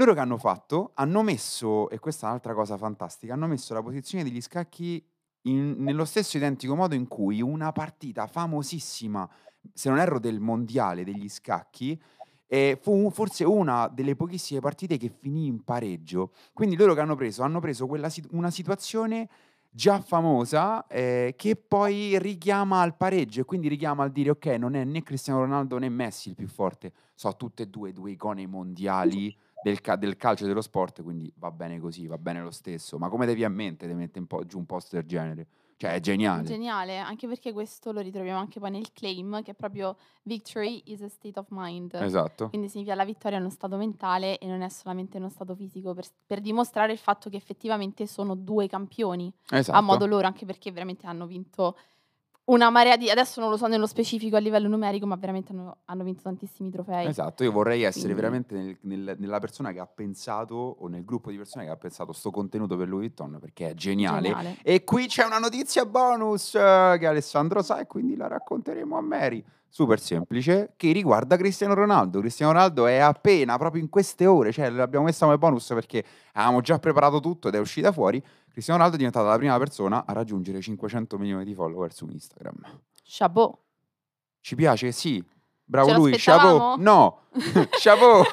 Loro 0.00 0.14
che 0.14 0.20
hanno 0.20 0.38
fatto? 0.38 0.92
Hanno 0.94 1.20
messo, 1.20 1.90
e 1.90 1.98
questa 1.98 2.24
è 2.24 2.30
un'altra 2.30 2.54
cosa 2.54 2.78
fantastica, 2.78 3.34
hanno 3.34 3.46
messo 3.46 3.74
la 3.74 3.82
posizione 3.82 4.24
degli 4.24 4.40
scacchi 4.40 5.04
in- 5.42 5.74
nello 5.76 6.06
stesso 6.06 6.38
identico 6.38 6.74
modo 6.74 6.94
in 6.94 7.06
cui 7.06 7.42
una 7.42 7.70
partita 7.70 8.26
famosissima, 8.26 9.28
se 9.74 9.90
non 9.90 9.98
erro 9.98 10.18
del 10.18 10.40
mondiale 10.40 11.04
degli 11.04 11.28
scacchi, 11.28 12.00
eh, 12.46 12.78
fu 12.80 13.10
forse 13.10 13.44
una 13.44 13.88
delle 13.88 14.16
pochissime 14.16 14.60
partite 14.60 14.96
che 14.96 15.10
finì 15.10 15.44
in 15.44 15.64
pareggio. 15.64 16.32
Quindi 16.54 16.76
loro 16.76 16.94
che 16.94 17.00
hanno 17.00 17.14
preso, 17.14 17.42
hanno 17.42 17.60
preso 17.60 17.86
quella 17.86 18.08
sit- 18.08 18.28
una 18.30 18.50
situazione 18.50 19.28
già 19.68 20.00
famosa 20.00 20.86
eh, 20.86 21.34
che 21.36 21.56
poi 21.56 22.18
richiama 22.18 22.80
al 22.80 22.96
pareggio 22.96 23.42
e 23.42 23.44
quindi 23.44 23.68
richiama 23.68 24.02
al 24.02 24.12
dire 24.12 24.30
ok, 24.30 24.46
non 24.46 24.74
è 24.74 24.82
né 24.84 25.02
Cristiano 25.02 25.40
Ronaldo 25.40 25.76
né 25.76 25.90
Messi 25.90 26.30
il 26.30 26.36
più 26.36 26.48
forte, 26.48 26.92
so 27.14 27.36
tutte 27.36 27.64
e 27.64 27.66
due 27.66 27.92
due 27.92 28.12
icone 28.12 28.46
mondiali 28.46 29.36
del, 29.62 29.80
ca- 29.80 29.96
del 29.96 30.16
calcio 30.16 30.44
e 30.44 30.48
dello 30.48 30.62
sport, 30.62 31.02
quindi 31.02 31.32
va 31.36 31.50
bene 31.50 31.78
così, 31.78 32.06
va 32.06 32.18
bene 32.18 32.42
lo 32.42 32.50
stesso. 32.50 32.98
Ma 32.98 33.08
come 33.08 33.26
devi 33.26 33.44
a 33.44 33.48
mente 33.48 33.86
di 33.86 33.94
mettere 33.94 34.24
po' 34.26 34.44
giù 34.44 34.58
un 34.58 34.66
post 34.66 34.92
del 34.92 35.04
genere? 35.04 35.46
Cioè, 35.80 35.94
è 35.94 36.00
geniale. 36.00 36.42
Geniale, 36.42 36.98
anche 36.98 37.26
perché 37.26 37.54
questo 37.54 37.90
lo 37.90 38.00
ritroviamo 38.00 38.38
anche 38.38 38.60
poi 38.60 38.70
nel 38.70 38.92
claim, 38.92 39.42
che 39.42 39.52
è 39.52 39.54
proprio 39.54 39.96
victory 40.24 40.82
is 40.84 41.00
a 41.00 41.08
state 41.08 41.38
of 41.38 41.46
mind. 41.48 41.94
Esatto. 41.94 42.50
Quindi 42.50 42.68
significa 42.68 42.94
la 42.94 43.06
vittoria 43.06 43.38
è 43.38 43.40
uno 43.40 43.48
stato 43.48 43.78
mentale 43.78 44.36
e 44.36 44.46
non 44.46 44.60
è 44.60 44.68
solamente 44.68 45.16
uno 45.16 45.30
stato 45.30 45.54
fisico, 45.54 45.94
per, 45.94 46.04
per 46.26 46.42
dimostrare 46.42 46.92
il 46.92 46.98
fatto 46.98 47.30
che 47.30 47.36
effettivamente 47.36 48.06
sono 48.06 48.34
due 48.34 48.68
campioni 48.68 49.32
esatto. 49.48 49.78
a 49.78 49.80
modo 49.80 50.04
loro, 50.04 50.26
anche 50.26 50.44
perché 50.44 50.70
veramente 50.70 51.06
hanno 51.06 51.26
vinto 51.26 51.74
una 52.52 52.70
marea 52.70 52.96
di... 52.96 53.10
Adesso 53.10 53.40
non 53.40 53.50
lo 53.50 53.56
so 53.56 53.66
nello 53.66 53.86
specifico 53.86 54.36
a 54.36 54.38
livello 54.38 54.68
numerico, 54.68 55.06
ma 55.06 55.16
veramente 55.16 55.52
hanno, 55.52 55.78
hanno 55.86 56.04
vinto 56.04 56.22
tantissimi 56.22 56.70
trofei. 56.70 57.06
Esatto, 57.06 57.42
io 57.44 57.52
vorrei 57.52 57.82
essere 57.82 58.12
Quindi- 58.14 58.20
veramente 58.20 58.54
nel- 58.54 58.78
nel- 58.82 59.16
nella 59.18 59.38
persona 59.38 59.72
che 59.72 59.80
ha 59.80 59.86
pensato 59.86 60.54
o 60.54 60.86
nel 60.88 61.04
gruppo 61.04 61.30
di 61.30 61.36
persone 61.36 61.64
che 61.64 61.70
ha 61.70 61.76
pensato 61.76 62.12
sto 62.12 62.30
contenuto 62.30 62.76
per 62.76 62.88
Louis 62.88 63.08
Vuitton 63.14 63.38
perché 63.40 63.70
è 63.70 63.74
geniale. 63.74 64.28
Geniale. 64.28 64.56
E 64.62 64.84
qui 64.84 65.06
c'è 65.06 65.24
una 65.24 65.38
notizia 65.38 65.84
bonus 65.86 66.54
eh, 66.54 66.96
che 66.98 67.06
Alessandro 67.06 67.62
sa 67.62 67.80
e 67.80 67.86
quindi 67.86 68.16
la 68.16 68.28
racconteremo 68.28 68.96
a 68.96 69.00
Mary. 69.00 69.44
Super 69.72 70.00
semplice, 70.00 70.72
che 70.76 70.90
riguarda 70.90 71.36
Cristiano 71.36 71.74
Ronaldo. 71.74 72.18
Cristiano 72.18 72.50
Ronaldo 72.50 72.86
è 72.86 72.98
appena, 72.98 73.56
proprio 73.56 73.80
in 73.80 73.88
queste 73.88 74.26
ore, 74.26 74.50
cioè 74.50 74.68
l'abbiamo 74.68 75.04
messa 75.04 75.26
come 75.26 75.38
bonus 75.38 75.68
perché 75.68 76.04
avevamo 76.32 76.60
già 76.60 76.80
preparato 76.80 77.20
tutto 77.20 77.46
ed 77.46 77.54
è 77.54 77.58
uscita 77.58 77.92
fuori. 77.92 78.20
Cristiano 78.50 78.78
Ronaldo 78.80 78.96
è 78.96 78.98
diventata 78.98 79.28
la 79.28 79.36
prima 79.38 79.56
persona 79.58 80.04
a 80.04 80.12
raggiungere 80.12 80.60
500 80.60 81.18
milioni 81.18 81.44
di 81.44 81.54
follower 81.54 81.92
su 81.92 82.08
Instagram. 82.10 82.80
Chapeau. 83.04 83.56
Ci 84.40 84.56
piace? 84.56 84.90
Sì. 84.90 85.24
Bravo 85.64 85.88
Ce 85.90 85.94
lui. 85.94 86.12
Chapeau? 86.16 86.74
No. 86.76 87.20
Chapeau. 87.70 88.24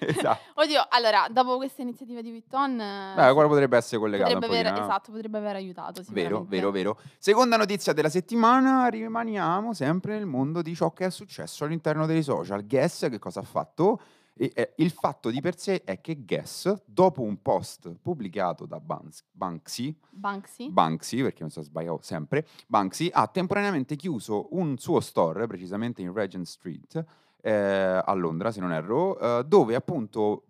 esatto. 0.06 0.60
Oddio, 0.60 0.86
allora, 0.88 1.26
dopo 1.30 1.56
questa 1.56 1.82
iniziativa 1.82 2.20
di 2.20 2.30
Vuitton... 2.30 2.80
eh, 2.80 3.12
Beh, 3.14 3.32
quello 3.32 3.48
potrebbe 3.48 3.76
essere 3.76 3.98
collegato 3.98 4.32
potrebbe 4.34 4.58
aver, 4.58 4.72
no? 4.72 4.84
esatto, 4.84 5.12
potrebbe 5.12 5.38
aver 5.38 5.56
aiutato 5.56 6.02
Vero, 6.08 6.44
vero, 6.48 6.70
vero. 6.70 6.98
Seconda 7.18 7.56
notizia 7.56 7.92
della 7.92 8.08
settimana, 8.08 8.88
rimaniamo 8.88 9.72
sempre 9.74 10.14
nel 10.14 10.26
mondo 10.26 10.62
di 10.62 10.74
ciò 10.74 10.92
che 10.92 11.06
è 11.06 11.10
successo 11.10 11.64
all'interno 11.64 12.06
dei 12.06 12.22
social. 12.22 12.66
Guess 12.66 13.08
che 13.08 13.18
cosa 13.18 13.40
ha 13.40 13.44
fatto? 13.44 14.00
E, 14.40 14.52
eh, 14.54 14.74
il 14.76 14.92
fatto 14.92 15.30
di 15.30 15.40
per 15.40 15.58
sé 15.58 15.82
è 15.82 16.00
che 16.00 16.22
Guess, 16.24 16.82
dopo 16.84 17.22
un 17.22 17.42
post 17.42 17.92
pubblicato 18.00 18.66
da 18.66 18.78
Bans- 18.78 19.24
Banksy, 19.32 19.98
Banksy. 20.10 20.70
Banksy, 20.70 21.22
perché 21.22 21.40
non 21.40 21.50
so 21.50 21.60
sbagliavo 21.60 21.98
sempre, 22.02 22.46
Banksy 22.68 23.10
ha 23.12 23.26
temporaneamente 23.26 23.96
chiuso 23.96 24.46
un 24.52 24.78
suo 24.78 25.00
store, 25.00 25.48
precisamente 25.48 26.02
in 26.02 26.12
Regent 26.12 26.46
Street, 26.46 27.04
eh, 27.40 28.02
a 28.04 28.12
Londra, 28.14 28.50
se 28.50 28.60
non 28.60 28.72
erro, 28.72 29.18
eh, 29.18 29.44
dove 29.44 29.74
appunto 29.74 30.44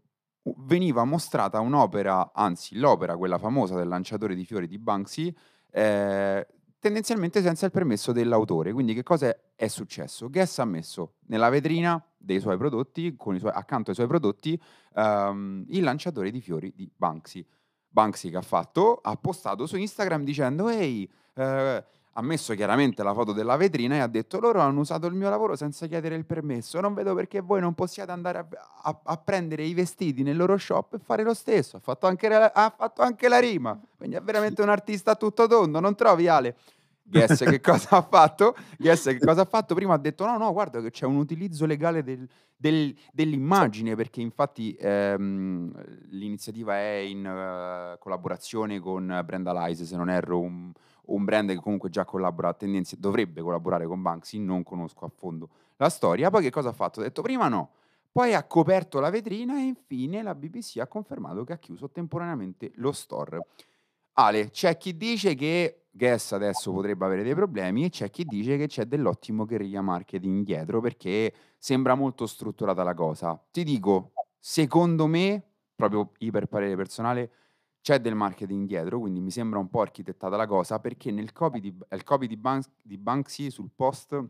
veniva 0.58 1.04
mostrata 1.04 1.60
un'opera, 1.60 2.32
anzi 2.32 2.78
l'opera, 2.78 3.16
quella 3.16 3.38
famosa 3.38 3.76
del 3.76 3.88
lanciatore 3.88 4.34
di 4.34 4.44
fiori 4.44 4.66
di 4.66 4.78
Banksy, 4.78 5.34
eh, 5.70 6.46
tendenzialmente 6.78 7.42
senza 7.42 7.66
il 7.66 7.72
permesso 7.72 8.12
dell'autore. 8.12 8.72
Quindi 8.72 8.94
che 8.94 9.02
cosa 9.02 9.34
è, 9.54 9.68
successo? 9.68 10.30
Guess 10.30 10.58
ha 10.58 10.64
messo 10.64 11.14
nella 11.26 11.48
vetrina 11.48 12.02
dei 12.16 12.40
suoi 12.40 12.56
prodotti, 12.56 13.14
suoi- 13.18 13.52
accanto 13.52 13.90
ai 13.90 13.96
suoi 13.96 14.06
prodotti, 14.06 14.60
ehm, 14.94 15.66
il 15.68 15.82
lanciatore 15.82 16.30
di 16.30 16.40
fiori 16.40 16.72
di 16.74 16.90
Banksy. 16.94 17.44
Banksy 17.88 18.30
che 18.30 18.36
ha 18.36 18.42
fatto? 18.42 19.00
Ha 19.02 19.16
postato 19.16 19.66
su 19.66 19.76
Instagram 19.76 20.22
dicendo 20.22 20.68
ehi, 20.68 21.10
eh, 21.34 21.84
ha 22.18 22.22
messo 22.22 22.52
chiaramente 22.54 23.04
la 23.04 23.14
foto 23.14 23.32
della 23.32 23.56
vetrina 23.56 23.94
e 23.94 23.98
ha 24.00 24.08
detto 24.08 24.40
loro 24.40 24.60
hanno 24.60 24.80
usato 24.80 25.06
il 25.06 25.14
mio 25.14 25.30
lavoro 25.30 25.54
senza 25.54 25.86
chiedere 25.86 26.16
il 26.16 26.24
permesso, 26.24 26.80
non 26.80 26.92
vedo 26.92 27.14
perché 27.14 27.40
voi 27.40 27.60
non 27.60 27.74
possiate 27.74 28.10
andare 28.10 28.38
a, 28.38 28.46
a- 28.82 29.00
a 29.04 29.16
prendere 29.18 29.62
i 29.62 29.72
vestiti 29.72 30.24
nel 30.24 30.36
loro 30.36 30.56
shop 30.56 30.94
e 30.94 30.98
fare 30.98 31.22
lo 31.22 31.32
stesso, 31.32 31.76
ha 31.76 31.80
fatto 31.80 32.08
anche, 32.08 32.26
ha 32.26 32.74
fatto 32.76 33.02
anche 33.02 33.28
la 33.28 33.38
rima, 33.38 33.78
quindi 33.96 34.16
è 34.16 34.20
veramente 34.20 34.62
un 34.62 34.68
artista 34.68 35.14
tutto 35.14 35.46
tondo, 35.46 35.78
non 35.78 35.94
trovi 35.94 36.26
Ale? 36.26 36.56
Guess 37.10 37.44
che 37.44 37.60
cosa 37.62 37.96
ha 37.96 38.02
fatto? 38.02 38.54
Guess 38.78 39.04
che 39.06 39.18
cosa 39.18 39.42
ha 39.42 39.44
fatto? 39.44 39.74
Prima 39.74 39.94
ha 39.94 39.98
detto 39.98 40.26
no, 40.26 40.36
no, 40.36 40.52
guarda 40.52 40.80
che 40.80 40.90
c'è 40.90 41.06
un 41.06 41.16
utilizzo 41.16 41.64
legale 41.66 42.02
del- 42.02 42.28
del- 42.56 42.94
dell'immagine 43.12 43.94
perché 43.94 44.20
infatti 44.20 44.76
ehm, 44.78 45.72
l'iniziativa 46.10 46.74
è 46.76 46.96
in 46.96 47.24
eh, 47.24 47.98
collaborazione 47.98 48.78
con 48.80 49.22
Brandalize, 49.24 49.84
se 49.84 49.96
non 49.96 50.10
erro, 50.10 50.40
un, 50.40 50.70
un 51.06 51.24
brand 51.24 51.48
che 51.50 51.56
comunque 51.60 51.88
già 51.88 52.04
collabora, 52.04 52.52
tendenzi- 52.54 52.98
dovrebbe 52.98 53.40
collaborare 53.42 53.86
con 53.86 54.02
Banksy, 54.02 54.38
non 54.38 54.62
conosco 54.62 55.04
a 55.04 55.10
fondo 55.14 55.48
la 55.76 55.88
storia. 55.88 56.30
Poi 56.30 56.42
che 56.42 56.50
cosa 56.50 56.70
ha 56.70 56.72
fatto? 56.72 57.00
Ha 57.00 57.04
detto 57.04 57.22
prima 57.22 57.48
no, 57.48 57.70
poi 58.12 58.34
ha 58.34 58.42
coperto 58.44 59.00
la 59.00 59.10
vetrina 59.10 59.56
e 59.58 59.62
infine 59.62 60.22
la 60.22 60.34
BBC 60.34 60.78
ha 60.80 60.86
confermato 60.86 61.44
che 61.44 61.52
ha 61.52 61.58
chiuso 61.58 61.88
temporaneamente 61.90 62.72
lo 62.76 62.92
store. 62.92 63.46
Ale, 64.20 64.50
c'è 64.50 64.76
chi 64.76 64.96
dice 64.96 65.36
che 65.36 65.86
Guess 65.90 66.32
adesso 66.32 66.72
potrebbe 66.72 67.04
avere 67.04 67.22
dei 67.22 67.34
problemi 67.34 67.84
e 67.84 67.88
c'è 67.88 68.10
chi 68.10 68.24
dice 68.24 68.56
che 68.56 68.66
c'è 68.66 68.84
dell'ottimo 68.84 69.46
guerriglia 69.46 69.80
marketing 69.80 70.44
dietro 70.44 70.80
perché 70.80 71.32
sembra 71.56 71.94
molto 71.94 72.26
strutturata 72.26 72.82
la 72.82 72.94
cosa. 72.94 73.40
Ti 73.50 73.62
dico, 73.62 74.12
secondo 74.36 75.06
me, 75.06 75.40
proprio 75.74 76.10
iper 76.18 76.46
parere 76.46 76.74
personale, 76.74 77.30
c'è 77.80 78.00
del 78.00 78.16
marketing 78.16 78.66
dietro, 78.66 78.98
quindi 78.98 79.20
mi 79.20 79.30
sembra 79.30 79.60
un 79.60 79.70
po' 79.70 79.82
architettata 79.82 80.36
la 80.36 80.46
cosa 80.48 80.80
perché 80.80 81.12
nel 81.12 81.32
copy 81.32 81.60
di, 81.60 81.76
il 81.90 82.02
copy 82.02 82.26
di, 82.26 82.36
Banks- 82.36 82.70
di 82.82 82.98
Banksy 82.98 83.50
sul 83.50 83.70
post 83.72 84.20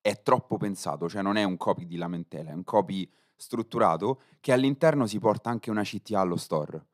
è 0.00 0.22
troppo 0.22 0.56
pensato, 0.56 1.08
cioè 1.08 1.22
non 1.22 1.36
è 1.36 1.42
un 1.42 1.56
copy 1.56 1.84
di 1.84 1.96
lamentela, 1.96 2.50
è 2.50 2.54
un 2.54 2.64
copy 2.64 3.10
strutturato 3.34 4.22
che 4.38 4.52
all'interno 4.52 5.06
si 5.06 5.18
porta 5.18 5.50
anche 5.50 5.70
una 5.70 5.82
CTA 5.82 6.20
allo 6.20 6.36
store. 6.36 6.86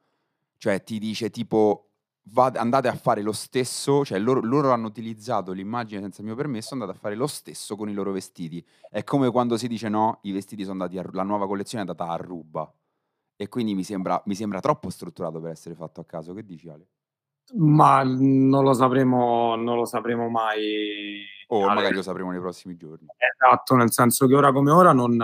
Cioè 0.57 0.83
ti 0.83 0.99
dice 0.99 1.29
tipo 1.29 1.86
"Va- 2.31 2.53
andate 2.57 2.89
a 2.89 2.95
fare 2.95 3.23
lo 3.23 3.33
stesso, 3.33 4.05
cioè 4.05 4.19
loro, 4.19 4.41
loro 4.41 4.73
hanno 4.73 4.89
utilizzato 4.89 5.53
l'immagine 5.53 6.01
senza 6.01 6.21
il 6.21 6.27
mio 6.27 6.37
permesso, 6.37 6.75
andate 6.75 6.93
a 6.93 6.95
fare 6.95 7.15
lo 7.15 7.27
stesso 7.27 7.77
con 7.77 7.89
i 7.89 7.93
loro 7.95 8.13
vestiti. 8.13 8.65
È 8.91 9.05
come 9.05 9.31
quando 9.31 9.57
si 9.57 9.69
dice 9.69 9.89
no, 9.89 10.19
i 10.23 10.33
vestiti 10.33 10.63
sono 10.63 10.83
andati 10.83 10.99
a 10.99 11.09
la 11.13 11.23
nuova 11.23 11.47
collezione 11.47 11.85
è 11.85 11.87
andata 11.87 12.11
a 12.11 12.17
ruba. 12.17 12.71
E 13.37 13.49
quindi 13.49 13.75
mi 13.75 13.85
sembra, 13.85 14.21
mi 14.27 14.35
sembra 14.35 14.61
troppo 14.61 14.89
strutturato 14.91 15.41
per 15.41 15.51
essere 15.51 15.75
fatto 15.75 16.01
a 16.01 16.05
caso. 16.05 16.33
Che 16.33 16.45
dici 16.45 16.69
Ale? 16.69 16.89
Ma 17.55 18.03
non 18.03 18.65
lo 18.65 18.73
sapremo, 18.73 19.55
non 19.55 19.77
lo 19.77 19.85
sapremo 19.85 20.29
mai. 20.29 21.23
O 21.49 21.65
Ale. 21.65 21.75
magari 21.75 21.95
lo 21.95 22.03
sapremo 22.03 22.31
nei 22.31 22.41
prossimi 22.41 22.77
giorni. 22.77 23.07
Esatto, 23.17 23.77
nel 23.77 23.93
senso 23.93 24.27
che 24.27 24.35
ora 24.35 24.51
come 24.53 24.71
ora 24.73 24.93
non, 24.93 25.17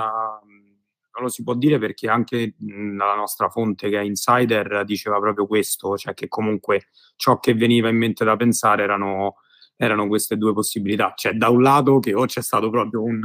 non 1.14 1.24
lo 1.24 1.28
si 1.28 1.42
può 1.42 1.54
dire 1.54 1.78
perché 1.78 2.08
anche 2.08 2.54
mh, 2.58 2.96
la 2.96 3.14
nostra 3.14 3.48
fonte 3.48 3.88
che 3.88 3.98
è 3.98 4.02
Insider 4.02 4.84
diceva 4.84 5.18
proprio 5.18 5.46
questo, 5.46 5.96
cioè 5.96 6.14
che 6.14 6.28
comunque 6.28 6.86
ciò 7.16 7.38
che 7.38 7.54
veniva 7.54 7.88
in 7.88 7.96
mente 7.96 8.24
da 8.24 8.36
pensare 8.36 8.82
erano, 8.82 9.36
erano 9.76 10.06
queste 10.08 10.36
due 10.36 10.52
possibilità. 10.52 11.12
Cioè 11.14 11.32
da 11.34 11.48
un 11.50 11.62
lato 11.62 11.98
che 11.98 12.14
o 12.14 12.24
c'è 12.24 12.42
stato 12.42 12.70
proprio 12.70 13.02
un, 13.02 13.20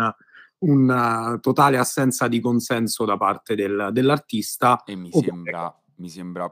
una 0.60 1.38
totale 1.42 1.78
assenza 1.78 2.28
di 2.28 2.40
consenso 2.40 3.06
da 3.06 3.18
parte 3.18 3.56
del- 3.56 3.90
dell'artista 3.92 4.84
E 4.86 4.96
mi 4.96 5.10
sembra, 5.12 5.74
mi 5.96 6.10
sembra 6.10 6.52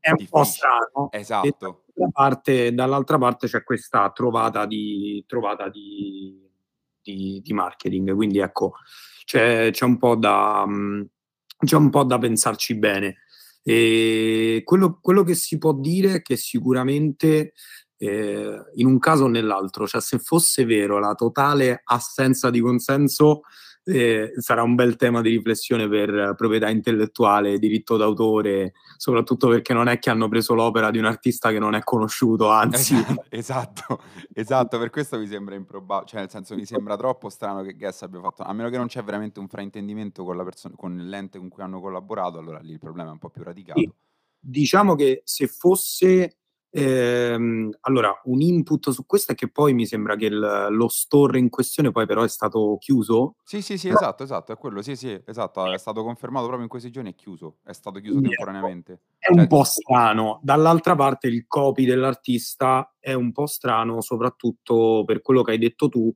è 0.00 0.10
un 0.10 0.26
po' 0.28 0.44
strano. 0.44 1.08
Esatto. 1.10 1.48
dall'altra 1.94 2.08
parte, 2.12 2.74
dall'altra 2.74 3.18
parte 3.18 3.46
c'è 3.48 3.62
questa 3.64 4.10
trovata 4.10 4.66
di, 4.66 5.24
trovata 5.26 5.68
di, 5.68 6.40
di- 7.02 7.40
di 7.42 7.52
marketing, 7.52 8.14
quindi 8.14 8.38
ecco, 8.38 8.74
c'è, 9.24 9.70
c'è 9.70 9.84
un 9.84 9.98
po' 9.98 10.16
da, 10.16 10.66
mh, 10.66 11.08
c'è 11.64 11.76
un 11.76 11.90
po' 11.90 12.04
da 12.04 12.18
pensarci 12.18 12.76
bene. 12.76 13.18
E 13.62 14.62
quello, 14.64 14.98
quello 15.00 15.22
che 15.22 15.34
si 15.34 15.58
può 15.58 15.72
dire 15.72 16.16
è 16.16 16.22
che 16.22 16.36
sicuramente 16.36 17.54
eh, 17.96 18.58
in 18.74 18.86
un 18.86 18.98
caso 18.98 19.24
o 19.24 19.28
nell'altro, 19.28 19.86
cioè 19.86 20.00
se 20.00 20.18
fosse 20.18 20.64
vero 20.64 20.98
la 20.98 21.14
totale 21.14 21.80
assenza 21.84 22.50
di 22.50 22.60
consenso, 22.60 23.42
eh, 23.84 24.32
sarà 24.38 24.62
un 24.62 24.74
bel 24.74 24.96
tema 24.96 25.20
di 25.20 25.28
riflessione 25.30 25.88
per 25.88 26.34
proprietà 26.36 26.70
intellettuale, 26.70 27.58
diritto 27.58 27.96
d'autore, 27.96 28.72
soprattutto 28.96 29.48
perché 29.48 29.74
non 29.74 29.88
è 29.88 29.98
che 29.98 30.10
hanno 30.10 30.28
preso 30.28 30.54
l'opera 30.54 30.90
di 30.90 30.98
un 30.98 31.04
artista 31.04 31.50
che 31.50 31.58
non 31.58 31.74
è 31.74 31.82
conosciuto, 31.82 32.48
anzi, 32.48 32.94
Esatto, 32.94 33.24
esatto, 33.28 34.00
esatto, 34.32 34.78
per 34.78 34.90
questo 34.90 35.18
mi 35.18 35.26
sembra 35.26 35.54
improbabile, 35.54 36.08
cioè 36.08 36.20
nel 36.20 36.30
senso 36.30 36.54
mi 36.54 36.64
sembra 36.64 36.96
troppo 36.96 37.28
strano 37.28 37.62
che 37.62 37.74
Guess 37.74 38.02
abbia 38.02 38.20
fatto, 38.20 38.42
a 38.42 38.52
meno 38.52 38.70
che 38.70 38.78
non 38.78 38.86
c'è 38.86 39.02
veramente 39.04 39.38
un 39.38 39.48
fraintendimento 39.48 40.24
con 40.24 40.36
la 40.36 40.44
persona, 40.44 40.74
con 40.76 40.96
l'ente 40.96 41.38
con 41.38 41.48
cui 41.48 41.62
hanno 41.62 41.80
collaborato, 41.80 42.38
allora 42.38 42.60
lì 42.60 42.72
il 42.72 42.78
problema 42.78 43.10
è 43.10 43.12
un 43.12 43.18
po' 43.18 43.30
più 43.30 43.42
radicato. 43.42 43.78
Sì. 43.80 43.90
diciamo 44.38 44.94
che 44.94 45.22
se 45.24 45.46
fosse 45.46 46.38
ehm, 46.74 47.70
allora 47.82 48.20
un 48.24 48.40
input 48.40 48.90
su 48.90 49.06
questo 49.06 49.32
è 49.32 49.34
che 49.34 49.48
poi 49.48 49.72
mi 49.74 49.86
sembra 49.86 50.16
che 50.16 50.26
il- 50.26 50.66
lo 50.70 50.88
store 50.88 51.38
in 51.38 51.48
questione 51.48 51.90
poi 51.92 52.04
però 52.06 52.22
è 52.22 52.28
stato 52.28 52.76
chiuso. 52.80 53.36
Sì, 53.44 53.62
sì, 53.62 53.78
sì, 53.78 53.88
esatto, 53.88 54.22
esatto, 54.24 54.52
è 54.52 54.56
quello, 54.56 54.82
sì, 54.82 54.96
sì, 54.96 55.18
esatto, 55.24 55.70
è 55.72 55.78
stato 55.78 56.02
confermato 56.02 56.44
proprio 56.44 56.64
in 56.64 56.70
questi 56.70 56.90
giorni, 56.90 57.12
è 57.12 57.14
chiuso, 57.14 57.58
è 57.64 57.72
stato 57.72 58.00
chiuso 58.00 58.18
Quindi, 58.18 58.34
temporaneamente. 58.36 59.00
È 59.18 59.30
un 59.30 59.38
Cioè, 59.38 59.46
po' 59.46 59.64
strano. 59.64 60.40
Dall'altra 60.42 60.94
parte 60.96 61.28
il 61.28 61.46
copy 61.46 61.84
dell'artista 61.86 62.94
è 62.98 63.12
un 63.12 63.32
po' 63.32 63.46
strano, 63.46 64.00
soprattutto 64.00 65.04
per 65.06 65.22
quello 65.22 65.42
che 65.42 65.52
hai 65.52 65.58
detto 65.58 65.88
tu. 65.88 66.12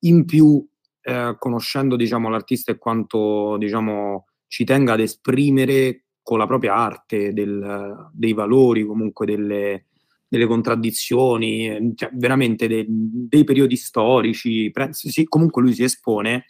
In 0.00 0.24
più, 0.24 0.64
eh, 1.00 1.36
conoscendo 1.38 1.96
diciamo, 1.96 2.28
l'artista 2.28 2.70
e 2.72 2.78
quanto 2.78 3.56
diciamo, 3.56 4.26
ci 4.46 4.64
tenga 4.64 4.92
ad 4.92 5.00
esprimere 5.00 6.04
con 6.22 6.38
la 6.38 6.46
propria 6.46 6.74
arte 6.74 7.32
del- 7.32 8.10
dei 8.12 8.32
valori, 8.32 8.84
comunque 8.84 9.26
delle, 9.26 9.86
delle 10.32 10.46
contraddizioni, 10.46 11.92
cioè, 11.94 12.08
veramente 12.14 12.66
de- 12.66 12.86
dei 12.88 13.44
periodi 13.44 13.76
storici. 13.76 14.70
pre- 14.72 14.88
sì, 14.94 15.24
comunque 15.24 15.60
lui 15.60 15.74
si 15.74 15.82
espone. 15.82 16.46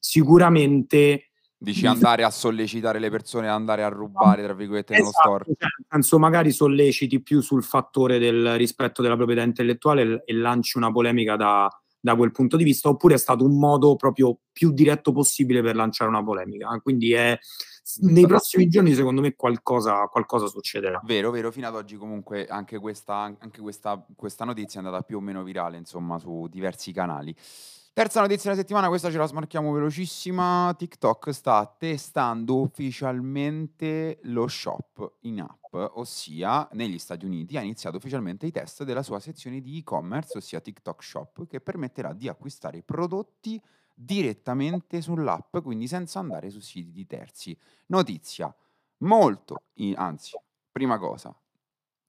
Sicuramente 0.00 1.30
Dici 1.56 1.82
di- 1.82 1.86
andare 1.86 2.24
a 2.24 2.30
sollecitare 2.30 2.98
le 2.98 3.08
persone 3.08 3.46
ad 3.46 3.54
andare 3.54 3.84
a 3.84 3.88
rubare, 3.88 4.42
tra 4.42 4.52
virgolette, 4.54 4.94
nello 4.94 5.10
Esatto, 5.10 5.28
store. 5.28 5.44
cioè, 5.44 5.54
nel 5.60 5.86
senso 5.88 6.18
magari 6.18 6.50
solleciti 6.50 7.22
più 7.22 7.40
sul 7.40 7.62
fattore 7.62 8.18
del 8.18 8.56
rispetto 8.56 9.00
della 9.00 9.14
proprietà 9.14 9.42
intellettuale 9.42 10.24
e 10.24 10.34
lanci 10.34 10.76
una 10.76 10.90
polemica 10.90 11.36
da, 11.36 11.68
da 12.00 12.16
quel 12.16 12.32
punto 12.32 12.56
di 12.56 12.64
vista, 12.64 12.88
oppure 12.88 13.14
è 13.14 13.18
stato 13.18 13.44
un 13.44 13.58
modo 13.58 13.94
proprio 13.96 14.38
più 14.50 14.72
diretto 14.72 15.12
possibile 15.12 15.62
per 15.62 15.76
lanciare 15.76 16.10
una 16.10 16.24
polemica. 16.24 16.68
Quindi 16.82 17.12
è, 17.12 17.38
nei 18.00 18.26
prossimi 18.26 18.68
giorni 18.68 18.94
secondo 18.94 19.20
me 19.20 19.34
qualcosa, 19.34 20.06
qualcosa 20.06 20.46
succederà. 20.46 21.00
Vero, 21.04 21.30
vero, 21.30 21.50
fino 21.50 21.66
ad 21.66 21.74
oggi 21.74 21.96
comunque 21.96 22.46
anche 22.46 22.78
questa, 22.78 23.34
anche 23.38 23.60
questa, 23.60 24.04
questa 24.16 24.44
notizia 24.44 24.80
è 24.80 24.84
andata 24.84 25.02
più 25.02 25.18
o 25.18 25.20
meno 25.20 25.42
virale, 25.42 25.76
insomma, 25.76 26.18
su 26.18 26.46
diversi 26.50 26.92
canali. 26.92 27.34
Terza 27.92 28.20
notizia 28.20 28.50
della 28.50 28.62
settimana, 28.62 28.86
questa 28.88 29.10
ce 29.10 29.18
la 29.18 29.26
smarchiamo 29.26 29.72
velocissima. 29.72 30.72
TikTok 30.78 31.30
sta 31.30 31.66
testando 31.76 32.60
ufficialmente 32.60 34.20
lo 34.22 34.46
shop 34.46 35.16
in 35.22 35.40
app, 35.40 35.74
ossia 35.74 36.68
negli 36.72 36.98
Stati 36.98 37.26
Uniti 37.26 37.56
ha 37.56 37.62
iniziato 37.62 37.96
ufficialmente 37.96 38.46
i 38.46 38.52
test 38.52 38.84
della 38.84 39.02
sua 39.02 39.18
sezione 39.18 39.60
di 39.60 39.78
e-commerce, 39.78 40.38
ossia 40.38 40.60
TikTok 40.60 41.02
Shop, 41.02 41.46
che 41.46 41.60
permetterà 41.60 42.12
di 42.12 42.28
acquistare 42.28 42.82
prodotti 42.82 43.60
direttamente 43.92 45.02
sull'app, 45.02 45.58
quindi 45.58 45.88
senza 45.88 46.20
andare 46.20 46.48
su 46.50 46.60
siti 46.60 46.92
di 46.92 47.06
terzi. 47.06 47.58
Notizia 47.86 48.54
molto, 48.98 49.64
in- 49.74 49.94
anzi, 49.96 50.38
prima 50.70 50.96
cosa, 50.98 51.36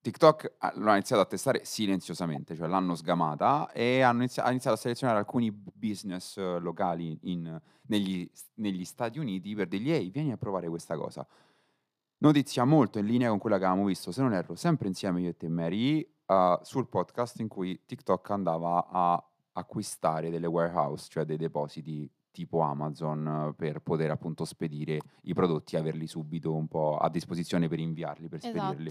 TikTok 0.02 0.54
ah, 0.58 0.72
l'ha 0.76 0.92
iniziato 0.94 1.22
a 1.22 1.26
testare 1.26 1.64
silenziosamente, 1.64 2.56
cioè 2.56 2.66
l'hanno 2.66 2.96
sgamata 2.96 3.70
e 3.70 4.02
hanno 4.02 4.22
inizia- 4.22 4.42
ha 4.42 4.50
iniziato 4.50 4.76
a 4.76 4.80
selezionare 4.80 5.20
alcuni 5.20 5.52
business 5.52 6.36
eh, 6.36 6.58
locali 6.58 7.16
in- 7.22 7.60
negli, 7.86 8.28
negli 8.54 8.84
Stati 8.84 9.20
Uniti 9.20 9.54
per 9.54 9.68
dirgli 9.68 9.92
ehi, 9.92 10.10
vieni 10.10 10.32
a 10.32 10.36
provare 10.36 10.68
questa 10.68 10.96
cosa. 10.96 11.24
Notizia 12.18 12.64
molto 12.64 12.98
in 12.98 13.06
linea 13.06 13.28
con 13.28 13.38
quella 13.38 13.58
che 13.58 13.64
avevamo 13.64 13.86
visto, 13.86 14.10
se 14.10 14.22
non 14.22 14.32
erro, 14.32 14.56
sempre 14.56 14.88
insieme 14.88 15.20
io 15.20 15.30
e 15.30 15.36
te, 15.36 15.48
Mary, 15.48 16.00
eh, 16.26 16.58
sul 16.62 16.88
podcast 16.88 17.38
in 17.38 17.46
cui 17.48 17.82
TikTok 17.86 18.30
andava 18.30 18.88
a 18.90 19.24
acquistare 19.52 20.30
delle 20.30 20.46
warehouse, 20.46 21.08
cioè 21.08 21.24
dei 21.24 21.36
depositi 21.36 22.10
tipo 22.32 22.60
Amazon 22.60 23.50
eh, 23.50 23.54
per 23.54 23.80
poter 23.80 24.10
appunto 24.10 24.44
spedire 24.44 24.98
i 25.22 25.34
prodotti 25.34 25.76
averli 25.76 26.06
subito 26.08 26.54
un 26.54 26.66
po' 26.66 26.96
a 26.96 27.08
disposizione 27.08 27.68
per 27.68 27.78
inviarli, 27.78 28.28
per 28.28 28.40
spedirli. 28.40 28.90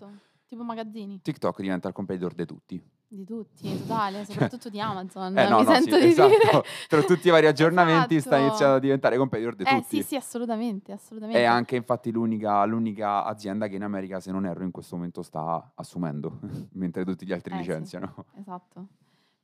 Tipo 0.52 0.64
magazzini 0.66 1.22
TikTok 1.22 1.62
diventa 1.62 1.88
il 1.88 1.94
competitor 1.94 2.34
di 2.34 2.46
tutti. 2.46 2.84
di 3.08 3.24
tutti, 3.24 3.78
totale, 3.78 4.26
soprattutto 4.28 4.68
di 4.68 4.82
Amazon. 4.82 5.38
Eh 5.38 5.48
no, 5.48 5.60
mi 5.60 5.64
no, 5.64 5.72
sento 5.74 5.96
sì, 5.96 6.02
di 6.02 6.08
esatto. 6.08 6.28
dire. 6.28 6.64
Tra 6.90 7.02
tutti 7.04 7.28
i 7.30 7.32
vari 7.32 7.46
aggiornamenti 7.48 8.20
sta 8.20 8.32
Esatto. 8.36 8.48
iniziando 8.48 8.76
a 8.76 8.80
diventare 8.80 9.16
competitor 9.16 9.56
di 9.56 9.64
Eh 9.64 9.76
tutti. 9.82 9.96
sì, 10.02 10.04
sì, 10.04 10.16
assolutamente, 10.18 10.92
assolutamente. 10.92 11.42
È 11.42 11.46
anche 11.46 11.78
infatti 11.78 12.12
l'unica, 12.12 12.66
l'unica 12.66 13.24
azienda 13.24 13.68
che 13.70 13.76
in 13.76 13.84
America, 13.84 14.20
se 14.20 14.32
non 14.34 14.46
erro, 14.46 14.66
in 14.66 14.72
questo 14.72 14.98
momento 14.98 15.22
sta 15.22 15.72
assumendo, 15.74 16.40
mentre 16.74 17.06
tutti 17.06 17.26
gli 17.26 17.32
altri 17.32 17.54
Eh, 17.54 17.56
sì. 17.56 17.62
licenziano. 17.62 18.26
Esatto. 18.38 18.88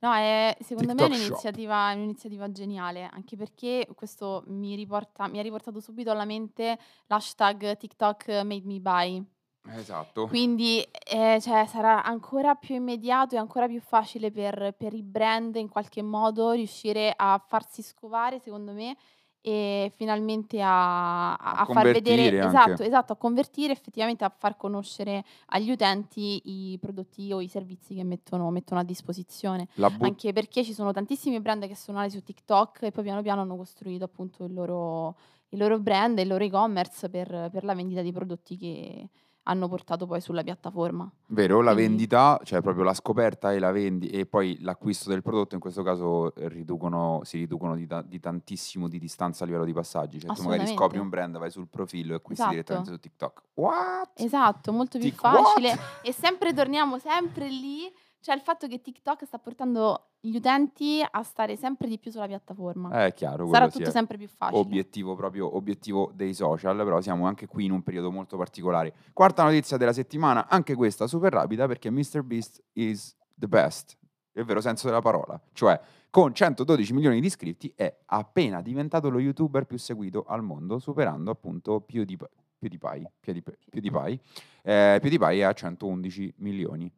No, 0.00 0.12
è, 0.12 0.54
secondo 0.60 0.92
me 0.92 1.04
è 1.04 1.08
TikTok 1.08 1.20
un'iniziativa, 1.22 1.92
un'iniziativa 1.94 2.52
geniale, 2.52 3.08
anche 3.10 3.34
perché 3.34 3.88
questo 3.94 4.44
mi, 4.48 4.76
riporta, 4.76 5.26
mi 5.26 5.38
ha 5.38 5.42
riportato 5.42 5.80
subito 5.80 6.10
alla 6.10 6.26
mente 6.26 6.78
l'hashtag 7.06 7.78
TikTok 7.78 8.28
made 8.44 8.62
me 8.66 8.78
buy. 8.78 9.24
Esatto. 9.76 10.26
Quindi 10.26 10.80
eh, 10.80 11.38
cioè, 11.40 11.66
sarà 11.66 12.02
ancora 12.04 12.54
più 12.54 12.74
immediato 12.74 13.34
e 13.34 13.38
ancora 13.38 13.66
più 13.66 13.80
facile 13.80 14.30
per, 14.30 14.74
per 14.76 14.94
i 14.94 15.02
brand 15.02 15.56
in 15.56 15.68
qualche 15.68 16.02
modo 16.02 16.52
riuscire 16.52 17.12
a 17.16 17.42
farsi 17.46 17.82
scovare, 17.82 18.38
secondo 18.40 18.72
me, 18.72 18.96
e 19.40 19.92
finalmente 19.94 20.60
a, 20.60 21.34
a- 21.34 21.52
A 21.52 21.64
far 21.66 21.84
vedere, 21.92 22.22
esatto, 22.48 22.82
esatto, 22.82 23.12
a 23.12 23.16
convertire, 23.16 23.72
effettivamente 23.72 24.24
a 24.24 24.32
far 24.36 24.56
conoscere 24.56 25.24
agli 25.46 25.70
utenti 25.70 26.40
i 26.72 26.78
prodotti 26.78 27.32
o 27.32 27.40
i 27.40 27.48
servizi 27.48 27.94
che 27.94 28.04
mettono, 28.04 28.50
mettono 28.50 28.80
a 28.80 28.84
disposizione. 28.84 29.68
Bu- 29.96 30.04
Anche 30.04 30.32
perché 30.32 30.64
ci 30.64 30.72
sono 30.74 30.92
tantissimi 30.92 31.40
brand 31.40 31.66
che 31.66 31.76
sono 31.76 31.98
nati 31.98 32.10
su 32.10 32.22
TikTok 32.22 32.82
e 32.82 32.90
poi 32.90 33.04
piano 33.04 33.22
piano 33.22 33.40
hanno 33.42 33.56
costruito 33.56 34.04
appunto 34.04 34.44
il 34.44 34.52
loro, 34.52 35.16
il 35.50 35.58
loro 35.58 35.78
brand 35.78 36.18
e 36.18 36.22
il 36.22 36.28
loro 36.28 36.44
e-commerce 36.44 37.08
per, 37.08 37.48
per 37.52 37.64
la 37.64 37.74
vendita 37.74 38.02
di 38.02 38.12
prodotti 38.12 38.56
che 38.56 39.08
hanno 39.48 39.66
portato 39.68 40.06
poi 40.06 40.20
sulla 40.20 40.42
piattaforma. 40.42 41.10
Vero, 41.28 41.60
la 41.62 41.72
Quindi- 41.72 41.88
vendita, 41.88 42.38
cioè 42.44 42.60
proprio 42.60 42.84
la 42.84 42.92
scoperta 42.94 43.52
e 43.52 43.58
la 43.58 43.72
vendi 43.72 44.08
e 44.08 44.26
poi 44.26 44.58
l'acquisto 44.60 45.08
del 45.08 45.22
prodotto 45.22 45.54
in 45.54 45.60
questo 45.60 45.82
caso 45.82 46.34
eh, 46.34 46.48
riducono, 46.48 47.20
si 47.24 47.38
riducono 47.38 47.74
di, 47.74 47.86
ta- 47.86 48.02
di 48.02 48.20
tantissimo 48.20 48.88
di 48.88 48.98
distanza 48.98 49.44
a 49.44 49.46
livello 49.46 49.64
di 49.64 49.72
passaggi. 49.72 50.20
Cioè 50.20 50.34
tu 50.34 50.42
magari 50.42 50.66
scopri 50.66 50.98
un 50.98 51.08
brand, 51.08 51.38
vai 51.38 51.50
sul 51.50 51.66
profilo 51.68 52.12
e 52.12 52.16
acquisti 52.16 52.42
Esatto. 52.42 52.50
direttamente 52.54 52.90
su 52.92 52.98
TikTok. 53.00 53.42
What? 53.54 54.10
Esatto, 54.20 54.72
molto 54.72 54.98
più 54.98 55.12
what? 55.20 55.42
facile. 55.42 55.78
E 56.02 56.12
sempre 56.12 56.52
torniamo 56.52 56.98
sempre 56.98 57.48
lì, 57.48 57.90
cioè 58.20 58.34
il 58.34 58.40
fatto 58.40 58.66
che 58.66 58.80
TikTok 58.80 59.24
sta 59.24 59.38
portando 59.38 60.10
gli 60.20 60.34
utenti 60.36 61.04
a 61.08 61.22
stare 61.22 61.56
sempre 61.56 61.88
di 61.88 61.98
più 61.98 62.10
sulla 62.10 62.26
piattaforma. 62.26 63.04
Eh, 63.04 63.08
È 63.08 63.14
chiaro, 63.14 63.46
Sarà 63.48 63.68
tutto 63.68 63.90
sempre 63.90 64.16
più 64.16 64.28
facile. 64.28 64.58
obiettivo 64.60 65.14
proprio 65.14 65.54
obiettivo 65.56 66.10
dei 66.14 66.34
social, 66.34 66.76
però 66.76 67.00
siamo 67.00 67.26
anche 67.26 67.46
qui 67.46 67.64
in 67.66 67.70
un 67.72 67.82
periodo 67.82 68.10
molto 68.10 68.36
particolare. 68.36 68.92
Quarta 69.12 69.44
notizia 69.44 69.76
della 69.76 69.92
settimana, 69.92 70.48
anche 70.48 70.74
questa 70.74 71.06
super 71.06 71.32
rapida 71.32 71.66
perché 71.66 71.90
MrBeast 71.90 72.62
is 72.74 73.16
the 73.36 73.46
best, 73.46 73.96
nel 74.32 74.44
vero 74.44 74.60
senso 74.60 74.86
della 74.88 75.00
parola, 75.00 75.40
cioè 75.52 75.80
con 76.10 76.34
112 76.34 76.92
milioni 76.94 77.20
di 77.20 77.26
iscritti 77.26 77.72
è 77.76 77.94
appena 78.06 78.62
diventato 78.62 79.10
lo 79.10 79.18
youtuber 79.20 79.64
più 79.66 79.78
seguito 79.78 80.24
al 80.26 80.42
mondo, 80.42 80.78
superando 80.78 81.30
appunto 81.30 81.80
PewDiePie. 81.80 82.28
PewDiePie, 82.58 83.12
PewDiePie, 83.20 83.58
PewDiePie. 83.70 84.20
Eh, 84.62 84.98
PewDiePie 85.00 85.38
è 85.38 85.42
a 85.42 85.52
111 85.52 86.34
milioni. 86.38 86.90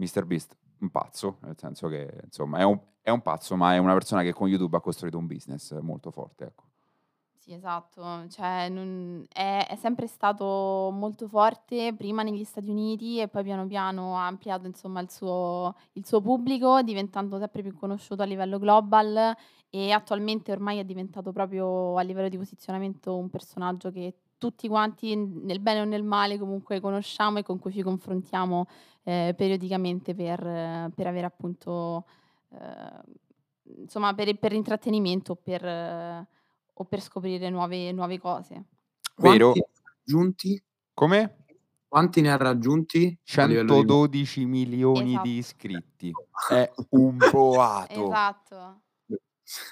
MrBeast, 0.00 0.56
un 0.80 0.90
pazzo, 0.90 1.38
nel 1.42 1.56
senso 1.58 1.88
che 1.88 2.20
insomma 2.24 2.58
è 2.58 2.64
un, 2.64 2.78
è 3.02 3.10
un 3.10 3.22
pazzo, 3.22 3.56
ma 3.56 3.74
è 3.74 3.78
una 3.78 3.92
persona 3.92 4.22
che 4.22 4.32
con 4.32 4.48
YouTube 4.48 4.76
ha 4.76 4.80
costruito 4.80 5.18
un 5.18 5.26
business 5.26 5.78
molto 5.80 6.10
forte. 6.10 6.44
Ecco. 6.44 6.64
Sì, 7.40 7.54
esatto, 7.54 8.28
cioè 8.28 8.68
non- 8.68 9.24
è, 9.32 9.66
è 9.68 9.74
sempre 9.76 10.06
stato 10.06 10.90
molto 10.92 11.26
forte, 11.26 11.94
prima 11.96 12.22
negli 12.22 12.44
Stati 12.44 12.68
Uniti 12.68 13.18
e 13.18 13.28
poi 13.28 13.42
piano 13.42 13.66
piano 13.66 14.16
ha 14.18 14.26
ampliato 14.26 14.66
insomma 14.66 15.00
il 15.00 15.10
suo, 15.10 15.74
il 15.94 16.04
suo 16.06 16.20
pubblico, 16.20 16.82
diventando 16.82 17.38
sempre 17.38 17.62
più 17.62 17.74
conosciuto 17.74 18.20
a 18.22 18.26
livello 18.26 18.58
global 18.58 19.34
e 19.70 19.90
attualmente 19.90 20.52
ormai 20.52 20.78
è 20.78 20.84
diventato 20.84 21.32
proprio 21.32 21.96
a 21.96 22.02
livello 22.02 22.28
di 22.28 22.36
posizionamento 22.36 23.16
un 23.16 23.30
personaggio 23.30 23.90
che 23.90 24.14
tutti 24.40 24.66
quanti, 24.66 25.14
nel 25.14 25.60
bene 25.60 25.82
o 25.82 25.84
nel 25.84 26.02
male, 26.02 26.36
comunque 26.38 26.80
conosciamo 26.80 27.38
e 27.38 27.44
con 27.44 27.60
cui 27.60 27.70
ci 27.70 27.82
confrontiamo 27.82 28.66
eh, 29.04 29.34
periodicamente 29.36 30.16
per, 30.16 30.44
eh, 30.44 30.90
per 30.92 31.06
avere 31.06 31.26
appunto, 31.26 32.06
eh, 32.48 33.02
insomma, 33.76 34.12
per, 34.14 34.36
per 34.36 34.52
intrattenimento 34.52 35.32
o 35.32 35.36
per... 35.36 35.64
eh, 35.64 36.26
o 36.80 36.84
per 36.84 37.02
scoprire 37.02 37.50
nuove, 37.50 37.92
nuove 37.92 38.18
cose. 38.18 38.64
Vero. 39.16 39.52
Quanti 39.52 39.60
ne 39.60 39.66
ha 39.84 39.92
raggiunti? 39.98 40.62
Come? 40.94 41.36
Quanti 41.86 42.20
ne 42.22 42.32
ha 42.32 42.36
raggiunti? 42.36 43.18
a 43.36 43.44
livello 43.44 43.74
di- 43.74 43.80
112 43.80 44.44
milioni 44.46 45.10
Esatto. 45.10 45.22
di 45.28 45.36
iscritti. 45.36 46.12
È 46.48 46.72
un 46.90 47.18
boato. 47.30 48.06
Esatto. 48.06 48.80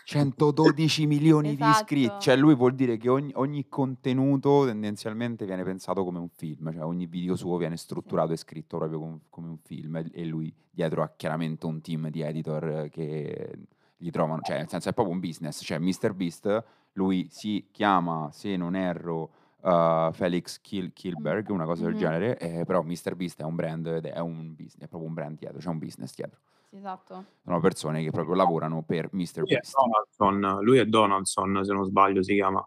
112 0.05 1.07
milioni 1.07 1.55
di 1.55 1.63
iscritti. 1.65 2.05
Esatto. 2.05 2.21
Cioè 2.21 2.37
lui 2.37 2.55
vuol 2.55 2.75
dire 2.75 2.97
che 2.97 3.09
ogni, 3.09 3.33
ogni 3.37 3.69
contenuto 3.69 4.65
tendenzialmente 4.67 5.45
viene 5.47 5.63
pensato 5.63 6.05
come 6.05 6.19
un 6.19 6.29
film. 6.29 6.73
Cioè 6.73 6.85
ogni 6.85 7.07
video 7.07 7.37
suo 7.37 7.57
viene 7.57 7.77
strutturato 7.77 8.33
e 8.33 8.37
scritto 8.37 8.77
proprio 8.79 8.99
com- 8.99 9.21
come 9.29 9.49
un 9.49 9.59
film. 9.59 9.97
E, 10.13 10.25
lui 10.25 10.53
dietro 10.71 11.03
ha 11.03 11.13
chiaramente 11.17 11.67
un 11.67 11.81
team 11.81 12.09
di 12.11 12.21
editor 12.23 12.89
che 12.91 13.59
gli 13.97 14.11
trovano... 14.11 14.41
Cioè 14.43 14.57
nel 14.59 14.69
senso 14.69 14.89
è 14.89 14.93
proprio 14.93 15.15
un 15.15 15.21
business. 15.21 15.63
Cioè 15.65 15.79
MrBeast, 15.79 16.65
lui 16.93 17.29
si 17.31 17.69
chiama, 17.71 18.31
se 18.33 18.57
non 18.57 18.75
erro... 18.77 19.31
uh, 19.61 20.13
Felix 20.13 20.61
Kil- 20.61 20.93
Kilberg, 20.93 21.49
una 21.51 21.65
cosa 21.65 21.85
del 21.85 21.95
Mhm. 21.95 21.99
genere, 21.99 22.39
eh, 22.39 22.65
però 22.65 22.83
MrBeast 22.83 23.41
è 23.41 23.45
un 23.45 23.55
brand, 23.57 23.87
ed 23.87 24.07
è 24.07 24.21
un 24.21 24.55
business, 24.55 24.77
è 24.85 24.87
proprio 24.87 25.09
un 25.09 25.15
brand 25.15 25.37
dietro, 25.37 25.59
c'è 25.59 25.69
un 25.69 25.79
business 25.79 26.15
dietro. 26.15 26.39
Esatto. 26.71 27.25
Sono 27.45 27.61
persone 27.61 28.03
che 28.03 28.11
proprio 28.11 28.35
lavorano 28.35 28.83
per 28.83 29.09
Lui 29.13 29.25
è 29.25 29.29
MrBeast. 29.41 29.75
Donaldson, 29.75 30.65
lui 30.65 30.79
è 30.79 30.85
Donaldson, 30.85 31.65
se 31.65 31.73
non 31.73 31.85
sbaglio 31.85 32.23
si 32.23 32.35
chiama. 32.35 32.67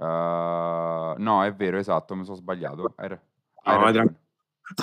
Uh, 0.00 1.14
no, 1.20 1.44
è 1.44 1.52
vero, 1.54 1.78
esatto, 1.78 2.14
mi 2.14 2.24
sono 2.24 2.36
sbagliato. 2.36 2.92
Hai, 2.96 3.08
ra- 3.08 3.20
hai 3.64 3.76
No, 3.78 3.84
ragione. 3.84 4.20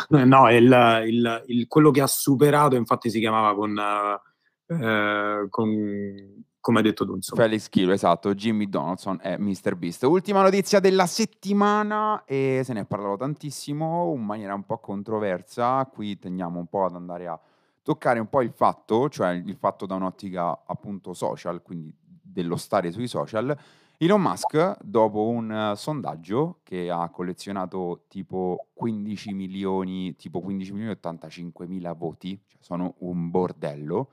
No, 0.10 0.50
il, 0.52 1.04
il- 1.08 1.44
il- 1.48 1.68
quello 1.68 1.92
che 1.92 2.02
ha 2.02 2.08
superato 2.08 2.76
infatti 2.76 3.10
si 3.12 3.20
chiamava 3.20 3.54
con, 3.56 3.78
eh, 3.78 5.46
con 5.50 6.44
come 6.60 6.78
hai 6.80 6.84
detto 6.84 7.06
tu, 7.06 7.14
insomma. 7.14 7.44
Felix 7.44 7.70
Kill, 7.70 7.92
esatto, 7.92 8.34
Jimmy 8.34 8.68
Donaldson 8.68 9.20
è 9.22 9.38
MrBeast. 9.38 10.04
Ultima 10.04 10.42
notizia 10.42 10.80
della 10.80 11.06
settimana 11.06 12.24
e 12.26 12.62
se 12.66 12.74
ne 12.74 12.80
è 12.82 12.86
parlato 12.86 13.18
tantissimo 13.18 14.12
in 14.16 14.24
maniera 14.26 14.56
un 14.56 14.64
po' 14.66 14.80
controversa. 14.80 15.86
Qui 15.86 16.18
tendiamo 16.18 16.58
un 16.58 16.66
po' 16.66 16.86
ad 16.86 16.96
andare 16.96 17.28
a 17.28 17.40
toccare 17.86 18.18
un 18.18 18.28
po' 18.28 18.42
il 18.42 18.52
fatto, 18.52 19.10
cioè 19.10 19.30
il 19.34 19.56
fatto 19.58 19.86
da 19.86 19.94
un'ottica 19.94 20.64
appunto 20.66 21.14
social, 21.14 21.62
quindi 21.62 21.94
dello 22.02 22.56
stare 22.56 22.92
sui 22.92 23.08
social. 23.08 23.56
Elon 23.98 24.20
Musk, 24.20 24.78
dopo 24.82 25.28
un 25.28 25.52
eh, 25.52 25.76
sondaggio 25.76 26.62
che 26.64 26.90
ha 26.90 27.08
collezionato 27.10 28.06
tipo 28.08 28.70
15 28.74 29.34
milioni, 29.34 30.16
tipo 30.16 30.42
15 30.42 30.72
milioni 30.72 30.92
e 30.94 30.96
85 30.96 31.68
mila 31.68 31.94
voti, 31.94 32.42
cioè 32.48 32.60
sono 32.60 32.96
un 33.02 33.30
bordello, 33.30 34.10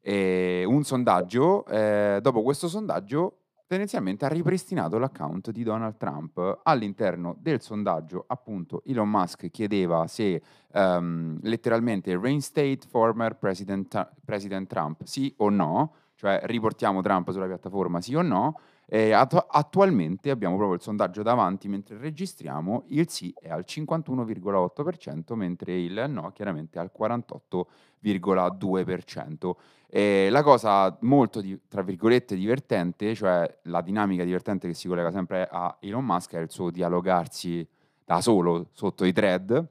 e 0.00 0.64
un 0.66 0.82
sondaggio, 0.82 1.64
eh, 1.66 2.18
dopo 2.20 2.42
questo 2.42 2.66
sondaggio 2.66 3.41
tendenzialmente 3.72 4.26
ha 4.26 4.28
ripristinato 4.28 4.98
l'account 4.98 5.50
di 5.50 5.62
Donald 5.62 5.96
Trump. 5.96 6.60
All'interno 6.62 7.34
del 7.40 7.62
sondaggio, 7.62 8.24
appunto, 8.26 8.82
Elon 8.84 9.08
Musk 9.08 9.50
chiedeva 9.50 10.06
se 10.08 10.42
ehm, 10.72 11.38
letteralmente 11.40 12.14
reinstate 12.18 12.80
former 12.86 13.38
president, 13.38 14.10
president 14.26 14.68
Trump, 14.68 15.04
sì 15.04 15.32
o 15.38 15.48
no, 15.48 15.94
cioè 16.16 16.40
riportiamo 16.44 17.00
Trump 17.00 17.30
sulla 17.30 17.46
piattaforma, 17.46 18.02
sì 18.02 18.14
o 18.14 18.20
no. 18.20 18.60
E 18.94 19.12
attu- 19.12 19.46
attualmente 19.48 20.28
abbiamo 20.28 20.56
proprio 20.56 20.76
il 20.76 20.82
sondaggio 20.82 21.22
davanti 21.22 21.66
mentre 21.66 21.96
registriamo, 21.96 22.84
il 22.88 23.08
sì 23.08 23.34
è 23.40 23.48
al 23.48 23.64
51,8%, 23.66 25.34
mentre 25.34 25.80
il 25.80 26.04
no 26.08 26.30
chiaramente 26.32 26.78
è 26.78 26.82
al 26.82 26.90
48,2%. 26.94 29.56
E 29.88 30.28
la 30.28 30.42
cosa 30.42 30.94
molto, 31.00 31.40
di- 31.40 31.58
tra 31.68 31.80
virgolette, 31.80 32.36
divertente, 32.36 33.14
cioè 33.14 33.60
la 33.62 33.80
dinamica 33.80 34.24
divertente 34.24 34.68
che 34.68 34.74
si 34.74 34.88
collega 34.88 35.10
sempre 35.10 35.48
a 35.50 35.74
Elon 35.80 36.04
Musk, 36.04 36.34
è 36.34 36.40
il 36.40 36.50
suo 36.50 36.70
dialogarsi 36.70 37.66
da 38.04 38.20
solo 38.20 38.68
sotto 38.72 39.06
i 39.06 39.12
thread, 39.14 39.68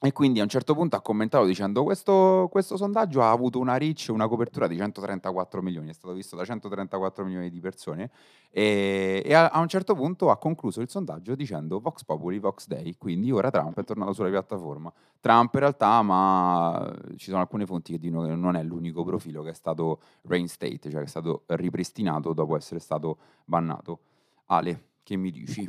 E 0.00 0.12
quindi 0.12 0.40
a 0.40 0.42
un 0.42 0.50
certo 0.50 0.74
punto 0.74 0.96
ha 0.96 1.00
commentato 1.00 1.46
dicendo 1.46 1.82
questo, 1.82 2.48
questo 2.50 2.76
sondaggio 2.76 3.22
ha 3.22 3.30
avuto 3.30 3.58
una 3.58 3.78
reach, 3.78 4.08
una 4.10 4.28
copertura 4.28 4.66
di 4.66 4.76
134 4.76 5.62
milioni, 5.62 5.88
è 5.88 5.92
stato 5.94 6.12
visto 6.12 6.36
da 6.36 6.44
134 6.44 7.24
milioni 7.24 7.48
di 7.48 7.58
persone 7.58 8.10
e, 8.50 9.22
e 9.24 9.32
a, 9.32 9.48
a, 9.48 9.60
un 9.60 9.68
certo 9.68 9.94
punto 9.94 10.30
ha 10.30 10.36
concluso 10.36 10.82
il 10.82 10.90
sondaggio 10.90 11.34
dicendo 11.34 11.80
Vox 11.80 12.04
Populi, 12.04 12.38
Vox 12.38 12.66
Day, 12.66 12.96
quindi 12.98 13.30
ora 13.30 13.50
Trump 13.50 13.80
è 13.80 13.84
tornato 13.84 14.12
sulla 14.12 14.28
piattaforma. 14.28 14.92
Trump 15.20 15.54
in 15.54 15.60
realtà, 15.60 16.02
ma 16.02 16.94
ci 17.16 17.30
sono 17.30 17.40
alcune 17.40 17.64
fonti 17.64 17.92
che 17.92 17.98
dicono 17.98 18.26
che 18.26 18.34
non 18.34 18.56
è 18.56 18.62
l'unico 18.62 19.04
profilo 19.04 19.42
che 19.42 19.50
è 19.50 19.54
stato 19.54 20.00
reinstate, 20.22 20.90
cioè 20.90 21.00
che 21.00 21.06
è 21.06 21.08
stato 21.08 21.44
ripristinato 21.46 22.34
dopo 22.34 22.56
essere 22.56 22.78
stato 22.78 23.16
bannato. 23.46 24.00
Ale, 24.46 24.88
che 25.02 25.16
mi 25.16 25.30
dici? 25.30 25.66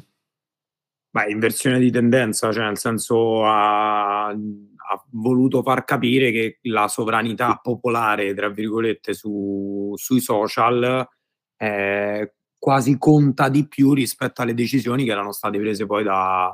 Beh, 1.16 1.32
inversione 1.32 1.80
di 1.80 1.92
tendenza, 1.92 2.52
cioè 2.52 2.66
nel 2.66 2.78
senso 2.78 3.46
ha, 3.46 4.28
ha, 4.28 5.06
voluto 5.12 5.64
far 5.64 5.86
capire 5.86 6.30
che 6.30 6.60
la 6.64 6.90
sovranità 6.90 7.58
popolare, 7.64 8.34
tra 8.34 8.50
virgolette, 8.50 9.14
su, 9.14 9.94
sui 9.96 10.20
social 10.20 11.08
eh, 11.56 12.34
quasi 12.58 12.98
conta 12.98 13.48
di 13.48 13.66
più 13.66 13.94
rispetto 13.94 14.42
alle 14.42 14.54
decisioni 14.54 15.06
che 15.06 15.12
erano 15.12 15.32
state 15.32 15.58
prese 15.58 15.86
poi 15.86 16.04
da, 16.04 16.52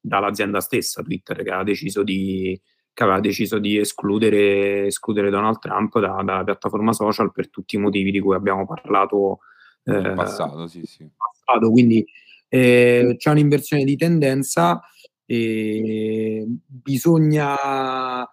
dall'azienda 0.00 0.62
stessa, 0.62 1.02
Twitter, 1.02 1.42
che 1.42 1.50
aveva 1.50 1.64
deciso 1.64 2.02
di, 2.02 2.58
aveva 2.94 3.20
deciso 3.20 3.58
di 3.58 3.76
escludere, 3.76 4.86
escludere 4.86 5.28
Donald 5.28 5.58
Trump 5.58 5.98
da, 5.98 6.22
dalla 6.24 6.44
piattaforma 6.44 6.94
social 6.94 7.30
per 7.30 7.50
tutti 7.50 7.76
i 7.76 7.78
motivi 7.78 8.10
di 8.10 8.20
cui 8.20 8.34
abbiamo 8.34 8.64
parlato 8.64 9.40
eh, 9.84 9.98
in 9.98 10.12
passato, 10.16 10.66
sì, 10.66 10.80
sì. 10.86 11.06
Passato, 11.14 11.70
quindi 11.70 12.06
eh, 12.48 13.14
c'è 13.16 13.30
un'inversione 13.30 13.84
di 13.84 13.96
tendenza 13.96 14.80
e 15.24 16.46
bisogna 16.66 18.26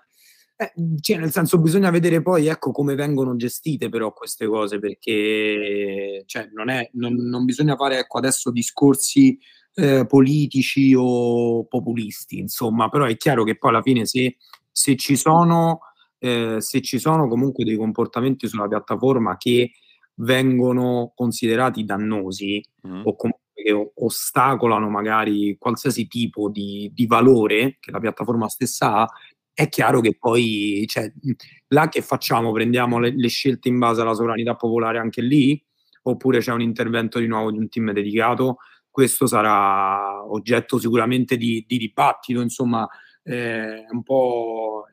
eh, 0.58 0.72
cioè 1.02 1.18
nel 1.18 1.32
senso 1.32 1.60
bisogna 1.60 1.90
vedere 1.90 2.22
poi 2.22 2.48
ecco 2.48 2.72
come 2.72 2.96
vengono 2.96 3.36
gestite 3.36 3.90
però 3.90 4.14
queste 4.14 4.48
cose 4.48 4.80
perché 4.80 6.24
cioè, 6.26 6.50
non, 6.54 6.70
è, 6.70 6.90
non, 6.94 7.14
non 7.14 7.44
bisogna 7.44 7.76
fare 7.76 8.00
ecco, 8.00 8.18
adesso 8.20 8.52
discorsi 8.52 9.38
eh, 9.74 10.06
politici 10.06 10.94
o 10.98 11.66
populisti 11.66 12.40
insomma 12.40 12.88
però 12.88 13.04
è 13.04 13.18
chiaro 13.18 13.44
che 13.44 13.58
poi 13.58 13.72
alla 13.72 13.82
fine 13.82 14.06
se, 14.06 14.38
se 14.72 14.96
ci 14.96 15.18
sono 15.18 15.80
eh, 16.20 16.62
se 16.62 16.82
ci 16.82 17.00
sono 17.00 17.28
comunque 17.28 17.66
dei 17.66 17.76
comportamenti 17.76 18.48
sulla 18.48 18.70
piattaforma 18.70 19.36
che 19.36 19.72
vengono 20.20 21.12
considerati 21.14 21.84
dannosi 21.84 22.64
mm. 22.88 23.02
o 23.04 23.16
comunque 23.18 23.45
che 23.66 23.92
ostacolano 23.96 24.92
magari 24.92 25.58
qualsiasi 25.58 26.06
tipo 26.06 26.50
di, 26.50 26.92
di, 26.94 27.08
valore 27.08 27.78
che 27.80 27.90
la 27.90 28.00
piattaforma 28.00 28.48
stessa 28.48 28.98
ha, 28.98 29.08
è 29.52 29.70
chiaro 29.70 30.02
che 30.02 30.16
poi, 30.16 30.84
cioè, 30.86 31.12
là 31.70 31.90
che 31.90 32.04
facciamo? 32.04 32.52
Prendiamo 32.52 33.00
le, 33.00 33.16
le, 33.16 33.28
scelte 33.28 33.68
in 33.68 33.80
base 33.80 34.02
alla 34.02 34.14
sovranità 34.14 34.56
popolare 34.56 35.00
anche 35.00 35.24
lì? 35.24 35.60
Oppure 36.04 36.42
c'è 36.42 36.52
un 36.52 36.62
intervento 36.62 37.18
di 37.18 37.26
nuovo 37.26 37.50
di 37.50 37.58
un 37.58 37.68
team 37.68 37.92
dedicato? 37.92 38.58
Questo 38.88 39.26
sarà 39.26 40.24
oggetto 40.32 40.78
sicuramente 40.78 41.36
di, 41.36 41.66
di 41.68 41.80
dibattito, 41.80 42.42
insomma, 42.42 42.88
eh, 43.28 43.86
è, 43.86 43.88
un 43.90 44.04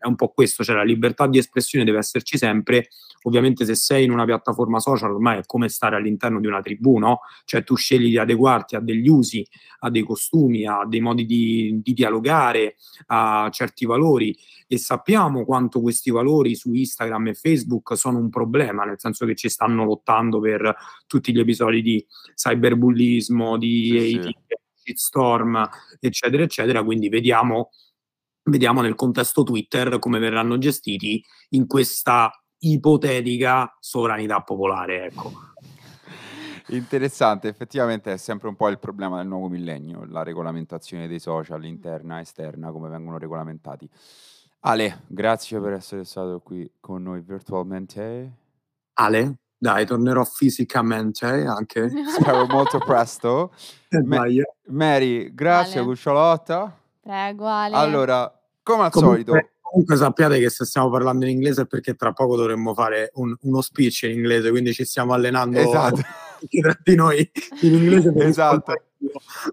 è, 0.00 0.06
un 0.06 0.16
po', 0.16 0.28
questo, 0.28 0.64
cioè 0.64 0.74
la 0.74 0.84
libertà 0.84 1.26
di 1.26 1.36
espressione 1.36 1.84
deve 1.84 1.98
esserci 1.98 2.38
sempre, 2.38 2.88
ovviamente 3.24 3.66
se 3.66 3.74
sei 3.74 4.04
in 4.04 4.10
una 4.10 4.24
piattaforma 4.24 4.80
social 4.80 5.12
ormai 5.12 5.40
è 5.40 5.42
come 5.44 5.68
stare 5.68 5.96
all'interno 5.96 6.40
di 6.40 6.46
una 6.46 6.62
tribù, 6.62 6.96
no? 6.96 7.20
Cioè 7.44 7.62
tu 7.62 7.76
scegli 7.76 8.08
di 8.08 8.18
adeguarti 8.18 8.74
a 8.74 8.80
degli 8.80 9.06
usi, 9.06 9.46
a 9.80 9.90
dei 9.90 10.02
costumi, 10.02 10.66
a 10.66 10.86
dei 10.88 11.00
modi 11.00 11.26
di, 11.26 11.80
di 11.82 11.92
dialogare, 11.92 12.76
a 13.08 13.50
certi 13.52 13.84
valori 13.84 14.34
e 14.66 14.78
sappiamo 14.78 15.44
quanto 15.44 15.82
questi 15.82 16.10
valori 16.10 16.54
su 16.54 16.72
Instagram 16.72 17.28
e 17.28 17.34
Facebook 17.34 17.94
sono 17.98 18.18
un 18.18 18.30
problema, 18.30 18.84
nel 18.84 18.98
senso 18.98 19.26
che 19.26 19.34
ci 19.34 19.50
stanno 19.50 19.84
lottando 19.84 20.40
per 20.40 20.74
tutti 21.06 21.34
gli 21.34 21.40
episodi 21.40 21.82
di 21.82 22.06
cyberbullismo, 22.34 23.58
di 23.58 24.20
sì, 24.22 24.34
sì. 24.82 24.92
storm, 24.94 25.68
eccetera, 26.00 26.42
eccetera, 26.42 26.82
quindi 26.82 27.10
vediamo 27.10 27.68
Vediamo 28.44 28.80
nel 28.80 28.94
contesto 28.94 29.42
Twitter 29.42 29.98
come 29.98 30.18
verranno 30.18 30.58
gestiti 30.58 31.22
in 31.50 31.66
questa 31.66 32.30
ipotetica 32.58 33.76
sovranità 33.78 34.40
popolare. 34.40 35.04
Ecco. 35.06 35.32
Interessante, 36.68 37.48
effettivamente 37.48 38.12
è 38.12 38.16
sempre 38.16 38.48
un 38.48 38.56
po' 38.56 38.68
il 38.68 38.78
problema 38.78 39.18
del 39.18 39.26
nuovo 39.26 39.48
millennio, 39.48 40.04
la 40.06 40.22
regolamentazione 40.22 41.08
dei 41.08 41.18
social 41.18 41.64
interna 41.64 42.18
e 42.18 42.22
esterna, 42.22 42.70
come 42.70 42.88
vengono 42.88 43.18
regolamentati. 43.18 43.88
Ale, 44.60 45.02
grazie 45.08 45.60
per 45.60 45.72
essere 45.72 46.04
stato 46.04 46.40
qui 46.40 46.70
con 46.78 47.02
noi 47.02 47.20
virtualmente. 47.20 48.32
Ale, 48.94 49.38
dai, 49.58 49.84
tornerò 49.84 50.24
fisicamente 50.24 51.26
anche. 51.26 51.90
Spero 52.06 52.46
molto 52.46 52.78
presto. 52.78 53.52
Ma- 54.04 54.24
Mary, 54.68 55.34
grazie, 55.34 55.80
Ale. 55.80 55.88
cucciolotta. 55.88 56.81
Prego, 57.02 57.46
Ale. 57.46 57.74
Allora, 57.74 58.32
come 58.62 58.84
al 58.84 58.90
comunque, 58.92 59.24
solito. 59.24 59.50
Comunque 59.60 59.96
sappiate 59.96 60.38
che 60.38 60.50
se 60.50 60.64
stiamo 60.64 60.90
parlando 60.90 61.24
in 61.24 61.32
inglese 61.32 61.62
è 61.62 61.66
perché 61.66 61.94
tra 61.94 62.12
poco 62.12 62.36
dovremmo 62.36 62.74
fare 62.74 63.10
un, 63.14 63.34
uno 63.40 63.60
speech 63.60 64.02
in 64.02 64.10
inglese, 64.12 64.50
quindi 64.50 64.72
ci 64.72 64.84
stiamo 64.84 65.14
allenando 65.14 65.58
esatto. 65.58 66.00
tra 66.60 66.78
di 66.82 66.94
noi 66.94 67.30
in 67.62 67.74
inglese. 67.74 68.12
esatto. 68.16 68.74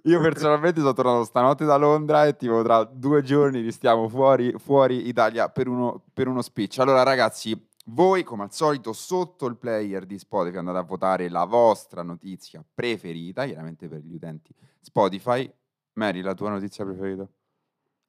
Io 0.04 0.20
personalmente 0.20 0.82
sono 0.82 0.94
tornato 0.94 1.24
stanotte 1.24 1.66
da 1.66 1.78
Londra 1.78 2.26
e 2.26 2.36
tipo 2.36 2.62
tra 2.62 2.84
due 2.84 3.24
giorni 3.24 3.72
stiamo 3.72 4.08
fuori, 4.10 4.54
fuori 4.58 5.08
Italia 5.08 5.50
per 5.50 5.68
uno, 5.68 6.04
per 6.14 6.28
uno 6.28 6.42
speech. 6.42 6.80
Allora 6.80 7.02
ragazzi, 7.02 7.58
voi 7.86 8.24
come 8.24 8.44
al 8.44 8.54
solito 8.54 8.94
sotto 8.94 9.48
il 9.48 9.58
player 9.58 10.06
di 10.06 10.20
Spotify 10.20 10.58
andate 10.58 10.78
a 10.78 10.84
votare 10.84 11.30
la 11.30 11.46
vostra 11.46 12.04
notizia 12.04 12.64
preferita, 12.74 13.46
chiaramente 13.46 13.88
per 13.88 14.02
gli 14.02 14.14
utenti 14.14 14.54
Spotify. 14.82 15.52
Mary, 15.94 16.22
la 16.22 16.34
tua 16.34 16.50
notizia 16.50 16.86
preferita? 16.86 17.28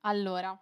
Allora, 0.00 0.58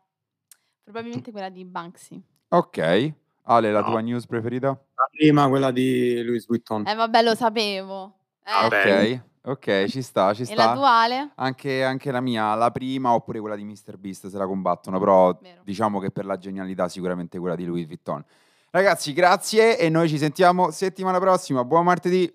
probabilmente 0.82 1.30
quella 1.30 1.48
di 1.48 1.64
Banksy. 1.64 2.20
Ok. 2.48 3.12
Ale, 3.44 3.70
la 3.72 3.80
No. 3.80 3.86
tua 3.90 4.00
news 4.00 4.26
preferita? 4.26 4.68
La 4.68 5.08
prima, 5.10 5.48
quella 5.48 5.70
di 5.70 6.22
Louis 6.22 6.46
Vuitton. 6.46 6.86
Eh 6.86 6.94
vabbè, 6.94 7.22
lo 7.22 7.34
sapevo. 7.34 8.14
Eh. 8.44 9.20
Ok, 9.42 9.50
ok, 9.52 9.84
ci 9.88 10.02
sta, 10.02 10.34
ci 10.34 10.42
E 10.42 10.54
la 10.54 10.72
tua 10.74 10.90
Ale? 10.90 11.30
Anche, 11.36 11.82
anche 11.84 12.10
la 12.10 12.20
mia, 12.20 12.54
la 12.54 12.70
prima 12.70 13.12
oppure 13.14 13.40
quella 13.40 13.56
di 13.56 13.64
Mr. 13.64 13.96
Beast 13.96 14.28
se 14.28 14.36
la 14.38 14.46
combattono, 14.46 14.98
però 14.98 15.32
Vero. 15.40 15.62
diciamo 15.64 15.98
che 15.98 16.10
per 16.10 16.24
la 16.26 16.36
genialità 16.36 16.88
sicuramente 16.88 17.38
quella 17.38 17.54
di 17.56 17.64
Louis 17.64 17.86
Vuitton. 17.86 18.22
Ragazzi, 18.70 19.12
grazie 19.14 19.78
e 19.78 19.88
noi 19.88 20.08
ci 20.08 20.18
sentiamo 20.18 20.70
settimana 20.70 21.18
prossima. 21.18 21.64
Buon 21.64 21.84
martedì. 21.84 22.30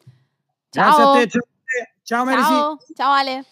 Ciao. 0.70 0.96
Grazie 0.96 1.04
a 1.04 1.12
te, 1.12 1.30
ciao, 2.02 2.26
ciao. 2.26 2.42
Ciao, 2.42 2.78
ciao 2.96 3.12
Ale. 3.12 3.46